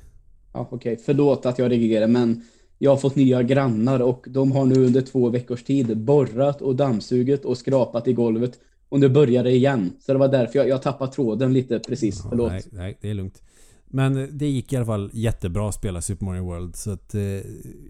[0.53, 0.97] Ja, okej.
[1.05, 2.43] Förlåt att jag reagerar, men
[2.83, 6.75] jag har fått nya grannar och de har nu under två veckors tid borrat och
[6.75, 8.59] dammsugit och skrapat i golvet.
[8.89, 9.93] Och nu börjar det igen.
[9.99, 12.19] Så det var därför jag, jag tappade tråden lite precis.
[12.23, 12.51] Ja, Förlåt.
[12.51, 13.41] nej, nej, det är lugnt.
[13.85, 16.75] Men eh, det gick i alla fall jättebra att spela Super Mario World.
[16.75, 17.21] Så att eh,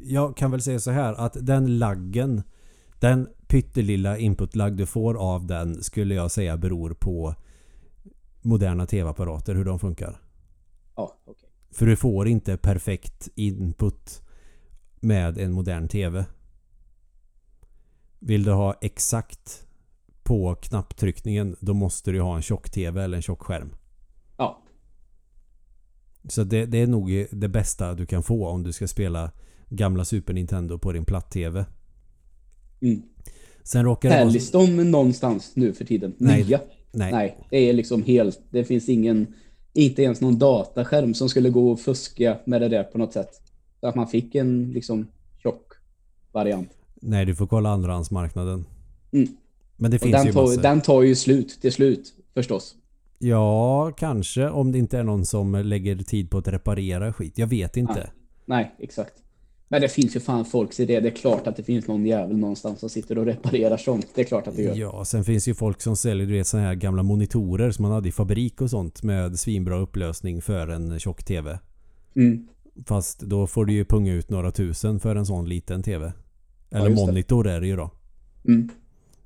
[0.04, 2.44] jag kan väl säga så här att den laggen
[3.00, 7.36] Den pyttelilla input-lagg du får av den skulle jag säga beror på
[8.42, 10.22] moderna tv-apparater, hur de funkar.
[10.96, 11.50] Ja, okej.
[11.72, 14.22] För du får inte perfekt input
[15.02, 16.26] med en modern TV.
[18.20, 19.68] Vill du ha exakt
[20.24, 23.76] på knapptryckningen då måste du ha en tjock-TV eller en tjock skärm.
[24.38, 24.64] Ja.
[26.30, 29.32] Så det, det är nog det bästa du kan få om du ska spela
[29.70, 31.66] gamla Super Nintendo på din platt-TV.
[32.82, 33.02] Mm.
[33.64, 34.66] Sen råkar det vara...
[34.66, 36.16] De någonstans nu för tiden?
[36.18, 36.44] Nej.
[36.44, 36.60] Nya?
[36.92, 37.12] Nej.
[37.12, 38.42] Nej, det är liksom helt...
[38.50, 39.34] Det finns ingen...
[39.74, 43.42] Inte ens någon dataskärm som skulle gå och fuska med det där på något sätt.
[43.82, 45.08] Så att man fick en liksom
[45.44, 45.74] tjock
[46.32, 46.70] variant.
[46.96, 48.66] Nej, du får kolla andrahandsmarknaden.
[49.12, 49.28] Mm.
[49.78, 50.62] Men det Och finns den ju tar, massor.
[50.62, 52.76] den tar ju slut till slut förstås.
[53.20, 57.38] Ja, kanske om det inte är någon som lägger tid på att reparera skit.
[57.38, 58.10] Jag vet inte.
[58.46, 59.14] Nej, exakt.
[59.68, 61.00] Men det finns ju fan folks idé.
[61.00, 64.08] Det är klart att det finns någon jävel någonstans som sitter och reparerar sånt.
[64.16, 64.76] Det är klart att det gör.
[64.76, 67.92] Ja, sen finns ju folk som säljer du vet såna här gamla monitorer som man
[67.92, 71.60] hade i fabrik och sånt med svinbra upplösning för en tjock TV.
[72.16, 72.48] Mm.
[72.86, 76.14] Fast då får du ju punga ut några tusen för en sån liten TV.
[76.70, 76.96] Eller det.
[76.96, 77.90] monitor är det ju då.
[78.48, 78.70] Mm.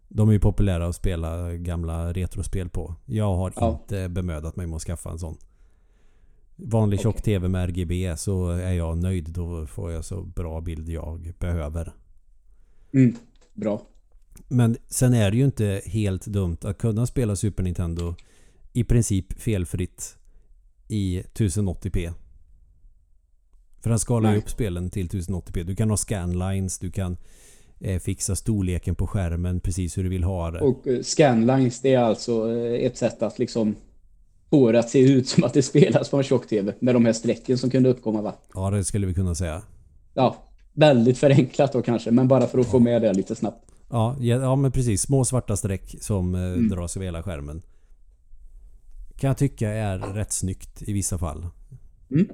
[0.07, 2.95] De är ju populära att spela gamla retrospel på.
[3.05, 3.79] Jag har Ja.
[3.81, 5.37] inte bemödat mig med att skaffa en sån.
[6.55, 7.23] Vanlig tjock Okej.
[7.23, 9.29] TV med RGB så är jag nöjd.
[9.29, 11.93] Då får jag så bra bild jag behöver.
[12.93, 13.15] Mm.
[13.53, 13.81] Bra.
[14.47, 18.15] Men sen är det ju inte helt dumt att kunna spela Super Nintendo
[18.73, 20.17] i princip felfritt
[20.87, 22.13] i 1080p.
[23.85, 25.63] För den skalar ju upp spelen till 1080p.
[25.63, 27.17] Du kan ha scanlines, du kan
[27.79, 30.59] eh, fixa storleken på skärmen precis hur du vill ha det.
[30.59, 33.75] Och eh, scanlines det är alltså eh, ett sätt att liksom
[34.49, 36.73] få det att se ut som att det spelas på en tjock-tv.
[36.79, 38.35] Med de här strecken som kunde uppkomma va?
[38.53, 39.61] Ja, det skulle vi kunna säga.
[40.13, 40.35] Ja,
[40.73, 42.11] väldigt förenklat då kanske.
[42.11, 43.71] Men bara för att få med det lite snabbt.
[43.89, 45.01] Ja, ja, ja men precis.
[45.01, 46.69] Små svarta streck som eh, Mm.
[46.69, 47.61] dras över hela skärmen.
[49.17, 51.47] Kan jag tycka är rätt snyggt i vissa fall.
[52.11, 52.27] Mm.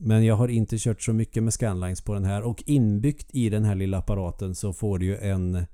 [0.00, 3.48] Men jag har inte kört så mycket med scanlines på den här och inbyggt i
[3.50, 5.66] den här lilla apparaten så får du ju en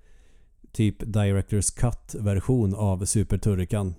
[0.72, 3.94] typ Directors Cut version av Super Turrican.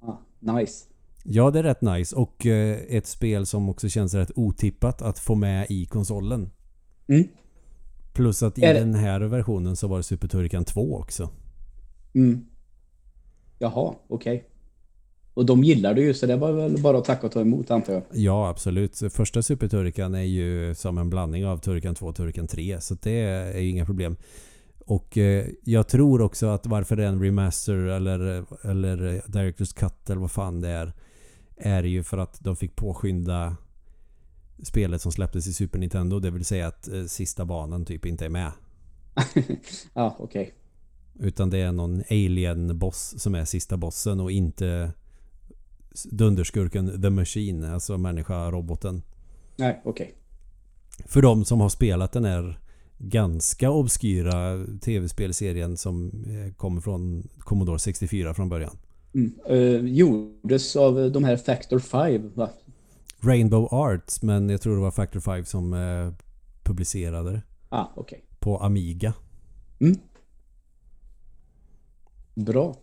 [0.00, 0.84] Ah, nice.
[1.24, 5.18] Ja, det är rätt nice och eh, ett spel som också känns rätt otippat att
[5.18, 6.50] få med i konsolen.
[7.08, 7.28] Mm.
[8.12, 11.30] Plus att i det- den här versionen så var det Super Turrican 2 också.
[12.14, 12.46] Mm.
[13.58, 14.44] Jaha, okej.
[15.36, 17.70] Och de gillar du ju så det var väl bara att tacka och ta emot
[17.70, 18.02] antar jag.
[18.12, 19.02] Ja, absolut.
[19.10, 22.80] Första Super Turrican är ju som en blandning av Turrican 2 och Turrican 3.
[22.80, 24.16] Så det är ju inga problem.
[24.78, 30.10] Och eh, jag tror också att varför det är en remaster eller, eller Directors Cut
[30.10, 30.92] eller vad fan det är.
[31.56, 33.56] Är ju för att de fick påskynda
[34.62, 36.18] spelet som släpptes i Super Nintendo.
[36.18, 38.52] Det vill säga att eh, sista banan typ inte är med.
[39.94, 40.54] Ja, okej.
[41.14, 44.92] Utan det är någon alien-boss som är sista bossen och inte
[46.04, 47.64] dunderskurken The Machine.
[47.64, 49.02] Alltså människa-roboten.
[49.56, 50.14] Nej, okej.
[51.04, 52.60] För de som har spelat den här
[52.98, 58.76] ganska obskyra tv-spelserien som eh, kommer från Commodore 64 från början.
[59.14, 59.32] Mm.
[59.48, 62.50] Eh, gjordes av de här Factor 5 va?
[63.20, 66.12] Rainbow Arts, men jag tror det var Factor 5 som eh,
[66.62, 67.42] publicerade det.
[67.68, 68.24] Ah, okej.
[68.38, 69.14] På Amiga.
[69.80, 69.96] Mm.
[72.34, 72.76] Bra.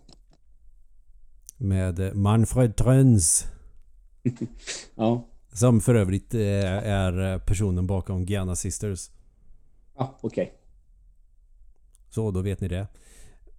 [1.64, 3.47] Med eh, Manfred Tröns.
[4.95, 5.28] Ja.
[5.53, 6.41] Som för övrigt eh,
[6.88, 9.09] är personen bakom Gianna Sisters.
[9.95, 10.53] Ah, okej.
[12.09, 12.88] Så då vet ni det.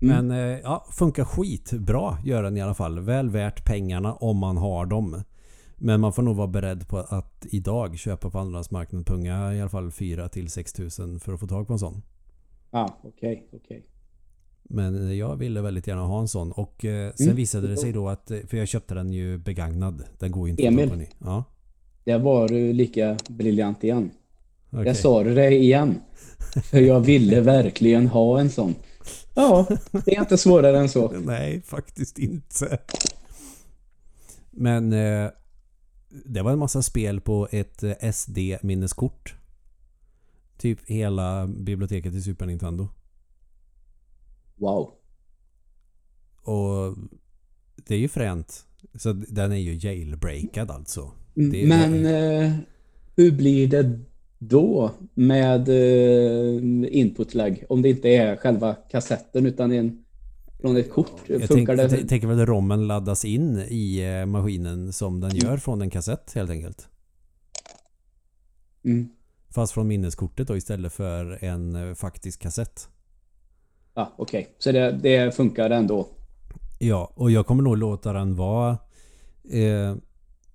[0.01, 0.27] Mm.
[0.27, 3.01] Men eh, ja, funkar skitbra gör den i alla fall.
[3.01, 5.23] Väl värt pengarna om man har dem.
[5.77, 9.71] Men man får nog vara beredd på att idag köpa på andrahandsmarknaden punga i alla
[9.71, 12.03] fall 4 till 6 tusen för att få tag på en sån.
[12.71, 13.87] Ah, okej, okej.
[14.69, 17.37] Men jag ville väldigt gärna ha en sån och eh, sen Mm.
[17.37, 20.05] visade det sig då att, eh, för jag köpte den ju begagnad.
[20.19, 20.89] Den går ju inte Emil.
[20.91, 21.07] på ny.
[21.19, 21.45] Ja,
[22.05, 24.11] Det var du lika briljant igen.
[24.71, 24.87] okej.
[24.87, 26.01] Jag sa det igen.
[26.71, 28.75] För jag ville verkligen ha en sån.
[29.35, 29.67] Ja,
[30.05, 31.09] det är inte svårare än så.
[31.25, 32.79] Nej, faktiskt inte.
[34.51, 35.31] Men eh,
[36.25, 39.35] det var en massa spel på ett eh, SD-minneskort.
[40.59, 42.89] Typ hela biblioteket i Super Nintendo.
[44.57, 44.91] Wow.
[46.43, 46.97] Och
[47.77, 48.67] det är ju fränt.
[48.95, 51.13] Så den är ju jailbreakad alltså.
[51.37, 52.53] Mm, Men eh,
[53.17, 54.01] hur blir det
[54.39, 56.63] då med eh,
[56.99, 57.65] input lag?
[57.69, 60.05] Om det inte är själva kassetten utan en,
[60.61, 61.21] från ett kort.
[61.27, 61.97] Jag, tänk, Funkar jag det?
[61.97, 65.91] tän- tänker väl att rommen laddas in i eh, maskinen som den gör från en
[65.91, 66.89] kassett helt enkelt.
[68.85, 69.09] Mm.
[69.49, 72.89] Fast från minneskortet då istället för en eh, faktisk kassett.
[73.95, 74.55] Ja, okej.
[74.59, 76.07] Så det, det funkar ändå.
[76.79, 78.79] Ja, och jag kommer nog låta den vara
[79.51, 79.97] eh,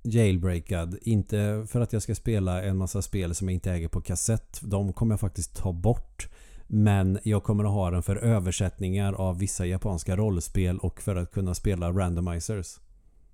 [0.03, 0.97] jailbreakad.
[1.01, 4.59] Inte för att jag ska spela en massa spel som jag inte äger på kassett.
[4.61, 6.29] De kommer jag faktiskt ta bort.
[6.67, 11.31] Men jag kommer att ha den för översättningar av vissa japanska rollspel och för att
[11.31, 12.79] kunna spela randomizers.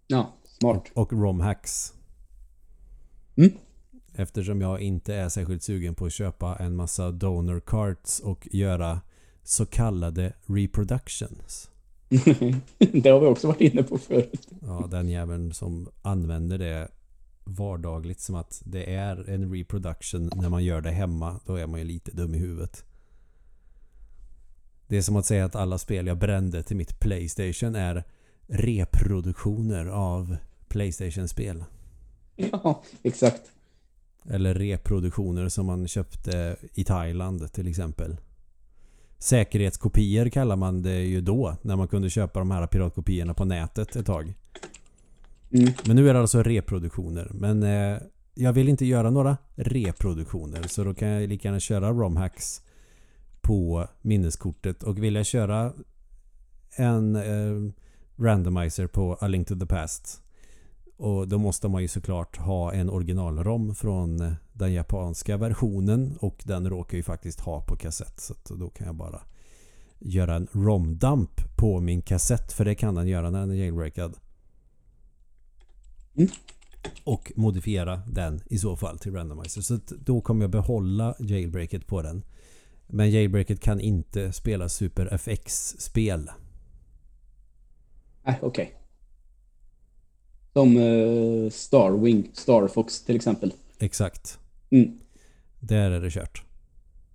[0.08, 0.84] Ja, smart.
[0.94, 1.94] Och romhacks.
[3.36, 3.52] Mm.
[4.14, 9.02] Eftersom jag inte är särskilt sugen på att köpa en massa donor cards och göra
[9.48, 11.70] så kallade reproductions.
[12.78, 14.48] det har vi också varit inne på förut.
[14.62, 16.88] Ja, den jäveln som använder det
[17.44, 21.40] vardagligt som att det är en reproduction när man gör det hemma.
[21.46, 22.84] Då är man ju lite dum i huvudet.
[24.88, 28.04] Det är som att säga att alla spel jag brände till mitt Playstation är
[28.48, 30.38] reproduktioner av
[30.68, 31.64] Playstation-spel.
[32.36, 33.42] Ja, exakt.
[34.30, 38.18] Eller reproduktioner som man köpte i Thailand till exempel.
[39.26, 41.56] Säkerhetskopior kallar man det ju då.
[41.62, 44.34] När man kunde köpa de här piratkopiorna på nätet ett tag.
[45.52, 45.74] Mm.
[45.86, 47.32] Men nu är det alltså reproduktioner.
[47.34, 47.98] Men eh,
[48.34, 50.64] jag vill inte göra några reproduktioner.
[50.68, 52.62] Så då kan jag lika gärna köra romhacks
[53.42, 54.84] på minneskortet.
[54.84, 55.74] Och vill jag köra
[56.76, 57.72] en eh,
[58.24, 60.22] randomizer på A Link to the Past.
[60.98, 66.18] Och då måste man ju såklart ha en original-rom från den japanska versionen.
[66.20, 68.20] Och den råkar ju faktiskt ha på kassett.
[68.20, 69.22] Så då kan jag bara
[70.00, 72.54] göra en rom-dump på min kassett.
[72.54, 74.18] För det kan den göra när den är jailbreakad.
[76.16, 76.30] Mm.
[77.04, 79.62] Och modifiera den i så fall till randomizer.
[79.62, 82.24] Så då kommer jag behålla jailbreaket på den.
[82.88, 86.30] Men jailbreaket kan inte spela Super FX-spel.
[88.24, 88.85] Nej, okej.
[90.56, 93.54] Som eh, Starwing, Starfox till exempel.
[93.80, 94.40] Exakt.
[94.70, 94.92] Mm.
[95.60, 96.44] Där är det kört.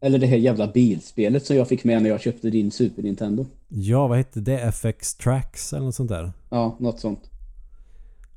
[0.01, 3.47] Eller det här jävla bilspelet som jag fick med när jag köpte din Super Nintendo.
[3.69, 4.59] Ja, vad hette det?
[4.61, 6.33] FX Tracks eller något sånt där?
[6.51, 7.31] Ja, något sånt.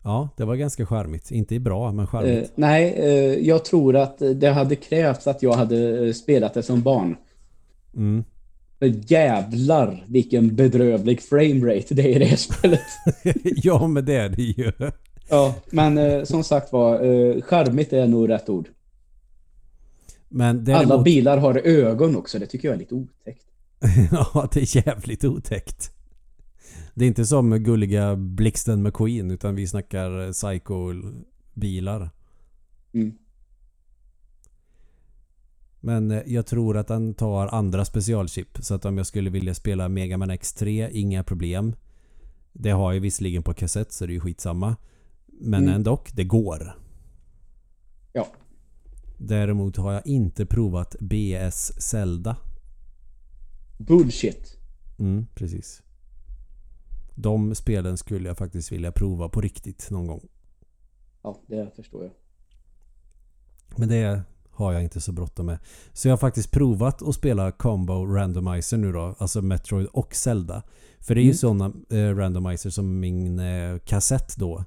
[0.03, 1.31] Ja, det var ganska charmigt.
[1.31, 2.51] Inte bra, men Eh, charmigt.
[2.55, 7.15] nej, eh, jag tror att det hade krävts att jag hade spelat det som barn.
[7.95, 8.23] Mm.
[8.83, 12.81] För jävlar vilken bedrövlig framerate det är i det här spelet.
[13.43, 14.71] ja, men det är det ju.
[15.29, 18.67] Ja, men eh, som sagt var, eh, charmigt är nog rätt ord.
[20.29, 20.91] Men däremot...
[20.91, 23.45] Alla bilar har ögon också, det tycker jag är lite otäckt.
[24.11, 25.91] ja, det är jävligt otäckt.
[26.93, 32.09] Det är inte som gulliga Blixten McQueen utan vi snackar psycho-bilar.
[32.93, 33.13] Mm.
[35.85, 38.57] Men eh, jag tror att den tar andra specialchip.
[38.61, 41.75] Så att om jag skulle vilja spela Mega Man X3, inga problem.
[42.53, 44.75] Det har jag visserligen på kassett så det är ju skitsamma.
[45.25, 45.75] Men Mm.
[45.75, 46.79] ändå, det går.
[48.13, 48.27] Ja.
[49.17, 52.35] Däremot har jag inte provat BS Zelda.
[53.77, 54.57] Bullshit.
[54.99, 55.81] Mm, precis.
[57.15, 60.27] De spelen skulle jag faktiskt vilja prova på riktigt någon gång.
[61.23, 62.11] Ja, det förstår jag.
[63.77, 64.21] Men det
[64.53, 65.59] har jag inte så bråttom med.
[65.93, 69.15] Så jag har faktiskt provat att spela Combo Randomizer nu då.
[69.17, 70.63] Alltså Metroid och Zelda.
[70.99, 71.37] För det är ju Mm.
[71.37, 74.63] sådana eh, randomizer som min eh, kassett då.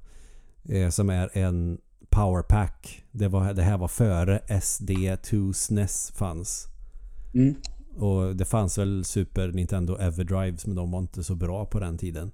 [0.64, 1.78] Eh, som är en
[2.10, 3.04] powerpack.
[3.12, 6.66] Det, var, det här var före SD2 SNES fanns.
[7.34, 7.54] Mm.
[7.96, 11.98] Och det fanns väl Super Nintendo Everdrives men de var inte så bra på den
[11.98, 12.30] tiden.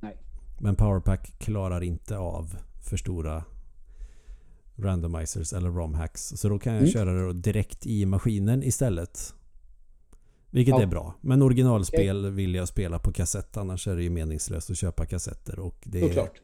[0.00, 0.16] Nej.
[0.58, 3.44] Men Powerpack klarar inte av för stora
[4.78, 6.28] randomizers eller romhacks.
[6.36, 6.92] Så då kan jag Mm.
[6.92, 9.34] köra det direkt i maskinen istället.
[10.50, 10.82] Vilket Ja.
[10.82, 11.14] är bra.
[11.20, 13.56] Men originalspel vill jag spela på kassett.
[13.56, 15.58] Annars är det ju meningslöst att köpa kassetter.
[15.58, 16.40] Och det, Såklart.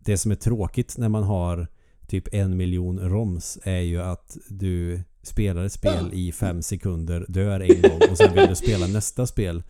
[0.00, 1.66] det som är tråkigt när man har
[2.08, 7.60] typ en miljon roms är ju att du spelar ett spel i fem sekunder, dör
[7.60, 9.62] en gång och sen vill du spela nästa spel.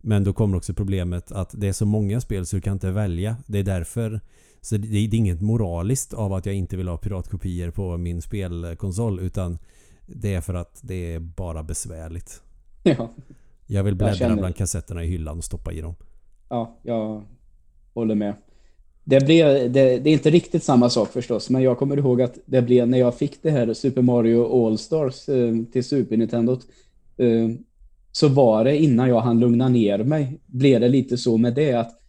[0.00, 2.90] Men då kommer också problemet att det är så många spel så du kan inte
[2.90, 3.36] välja.
[3.46, 4.20] Det är därför
[4.60, 8.22] så det det är inget moraliskt av att jag inte vill ha piratkopior på min
[8.22, 9.58] spelkonsol utan
[10.06, 12.42] det är för att det är bara besvärligt.
[12.82, 13.10] Ja.
[13.66, 15.94] Jag vill bläddra känner- bland kassetterna i hyllan och stoppa i dem.
[16.48, 17.22] ja, jag
[17.94, 18.34] håller med.
[19.04, 22.38] Det, blev, det, det är inte riktigt samma sak förstås, men jag kommer ihåg att
[22.46, 26.52] det blev när jag fick det här Super Mario All-Stars eh, till Super Nintendo.
[27.16, 27.48] Eh,
[28.12, 31.72] så var det innan jag hann lugna ner mig, blev det lite så med det
[31.72, 31.99] att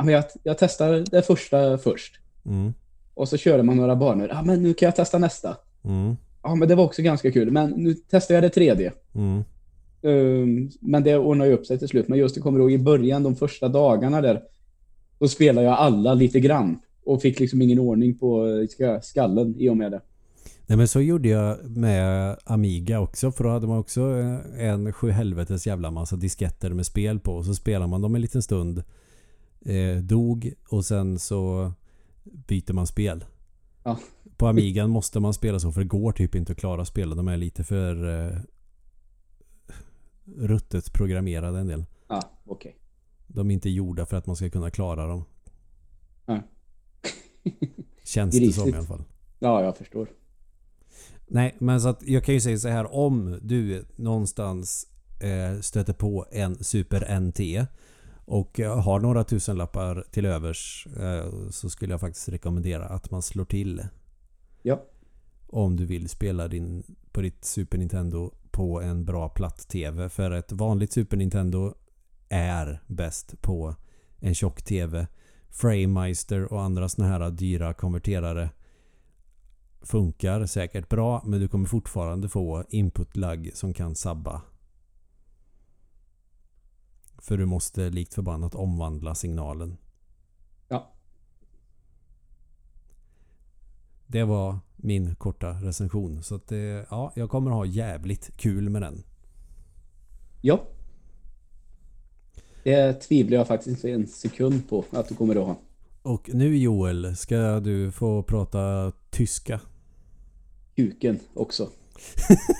[0.00, 2.20] ja, men jag, jag testar det första först.
[2.46, 2.74] Mm.
[3.14, 4.28] Och så körde man några banor.
[4.28, 5.56] Ja, men nu kan jag testa nästa.
[5.84, 6.16] Mm.
[6.42, 7.50] Ja, men det var också ganska kul.
[7.50, 8.92] Men nu testar jag det tredje.
[9.14, 9.44] Mm.
[10.02, 12.08] Um, men det ordnar ju upp sig till slut.
[12.08, 14.42] Men just det kommer ihåg i början, de första dagarna där,
[15.18, 16.78] då spelade jag alla lite grann.
[17.04, 20.00] Och fick liksom ingen ordning på eh, ska- skallen i och med det.
[20.66, 24.92] Nej men så gjorde jag med Amiga också för då hade man också eh, en
[24.92, 28.82] sjuhelvetes jävla massa disketter med spel på och så spelar man dem en liten stund
[29.64, 31.72] eh, dog och sen så
[32.22, 33.24] byter man spel.
[33.82, 33.98] Ja.
[34.36, 37.16] På Amigan måste man spela så för det går typ inte att klara spelen.
[37.16, 38.38] De är lite för eh,
[40.24, 41.84] ruttet programmerade en del.
[42.08, 42.76] Ja, okej.
[43.26, 45.24] De är inte gjorda för att man ska kunna klara dem.
[46.26, 46.42] Nej.
[48.04, 49.04] Känns det som i alla fall.
[49.38, 50.08] Ja, jag förstår.
[51.26, 54.86] Nej, men så att jag kan ju säga så här om du någonstans
[55.20, 57.68] eh, stöter på en Super NT
[58.30, 63.44] och har några tusenlappar till övers eh, så skulle jag faktiskt rekommendera att man slår
[63.44, 63.82] till.
[64.62, 64.82] Ja.
[65.46, 70.08] Om du vill spela din, på ditt Super Nintendo på en bra platt-TV.
[70.08, 71.74] För ett vanligt Super Nintendo
[72.28, 73.74] är bäst på
[74.20, 75.06] en tjock TV.
[75.48, 78.50] Framemeister och andra såna här dyra konverterare
[79.82, 84.42] funkar säkert bra men du kommer fortfarande få input-lag som kan sabba.
[87.20, 89.76] För du måste likt förbannat omvandla signalen.
[90.68, 90.92] Ja.
[94.06, 96.22] Det var min korta recension.
[96.22, 99.02] Så att det, ja, jag kommer ha jävligt kul med den.
[100.40, 100.64] Ja.
[102.64, 105.56] Det tvivlar jag faktiskt inte en sekund på att du kommer att ha.
[106.02, 109.60] Och nu Joel, ska du få prata tyska.
[110.76, 111.68] Kuken också.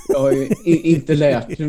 [0.09, 1.61] Jag har ju inte lärt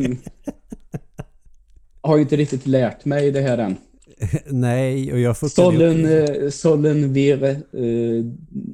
[2.01, 3.77] Har ju inte riktigt lärt mig det här än.
[4.45, 5.47] Nej, och jag får...
[5.47, 8.25] Sollen, uh, sollen wir uh,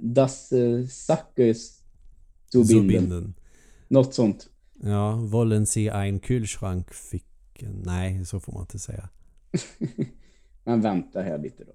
[0.03, 1.77] das uh, Sackes
[2.51, 3.33] zu binden.
[3.87, 4.49] Något sånt.
[4.83, 7.83] Ja, wollen Sie ein Kühlschrank ficken?
[7.85, 9.09] Nej, så får man inte säga.
[10.63, 11.71] Men vänta här lite då.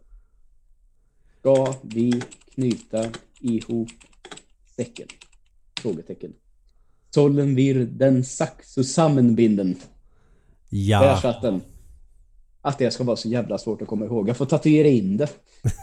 [1.38, 2.22] Ska vi
[2.54, 3.10] knyta
[3.40, 3.88] ihop
[4.76, 5.06] säcken?
[5.80, 6.32] Frågetecken.
[7.10, 9.76] Sollen wir den Sack zusammenbinden?
[10.74, 11.00] Ja.
[11.00, 11.60] Där satt den.
[12.62, 14.28] Att det ska vara så jävla svårt att komma ihåg.
[14.28, 15.28] Jag får tatuera in det.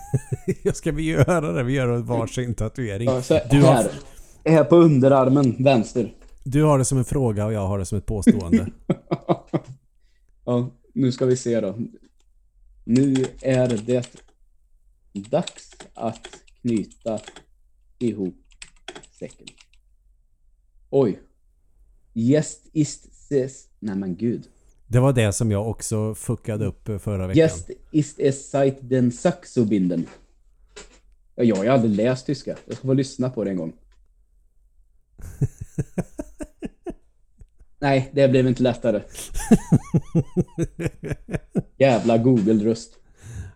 [0.64, 1.64] Jag ska vi göra det?
[1.64, 3.10] Vi gör en varsin tatuering.
[3.10, 3.22] Ja,
[3.52, 3.84] du här.
[4.44, 4.52] Har...
[4.52, 6.14] Här på underarmen, vänster.
[6.44, 8.68] Du har det som en fråga och jag har det som ett påstående.
[10.46, 11.76] ja, nu ska vi se då.
[12.84, 14.06] Nu är det
[15.14, 16.28] dags att
[16.62, 17.20] knyta
[18.00, 18.36] ihop
[19.20, 19.48] säcken.
[20.90, 21.20] Oj.
[22.14, 23.68] Gäst ist ses.
[23.80, 24.48] Nej men gud.
[24.92, 27.38] Det var det som jag också fuckade upp förra veckan.
[27.38, 30.06] Gäst ist es seit den Saxobinden.
[31.36, 32.58] Ja, jag har aldrig läst tyska.
[32.66, 33.74] Jag ska få lyssna på det en gång.
[37.80, 39.02] Nej, det blev inte lättare.
[41.78, 42.94] Jävla Google-röst.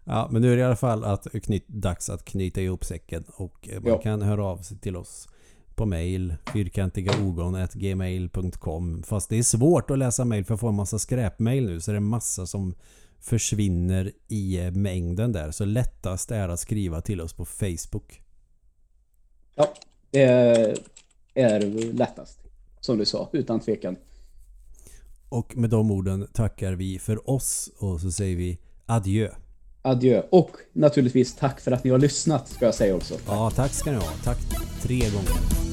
[0.04, 3.24] Ja, men nu är det i alla fall att knyt, dags att knyta ihop säcken
[3.36, 3.98] och man ja.
[4.02, 5.28] kan höra av sig till oss
[5.76, 11.00] på mail fyrkantigaogon.gmail.com Fast det är svårt att läsa mail för jag får en massa
[11.00, 12.74] skräpmail nu så det är en massa som
[13.24, 15.52] försvinner i mängden där.
[15.52, 18.22] Så lättast är att skriva till oss på Facebook.
[19.56, 19.74] Ja,
[20.12, 20.22] det
[21.34, 22.40] är lättast.
[22.80, 23.96] Som du sa, utan tvekan.
[25.30, 29.30] Och med de orden tackar vi för oss och så säger vi adjö.
[29.86, 30.22] Adjö.
[30.30, 33.14] Och naturligtvis tack för att ni har lyssnat ska jag säga också.
[33.28, 34.12] Ja, tack ska ni ha.
[34.24, 34.38] Tack
[34.82, 35.73] tre gånger.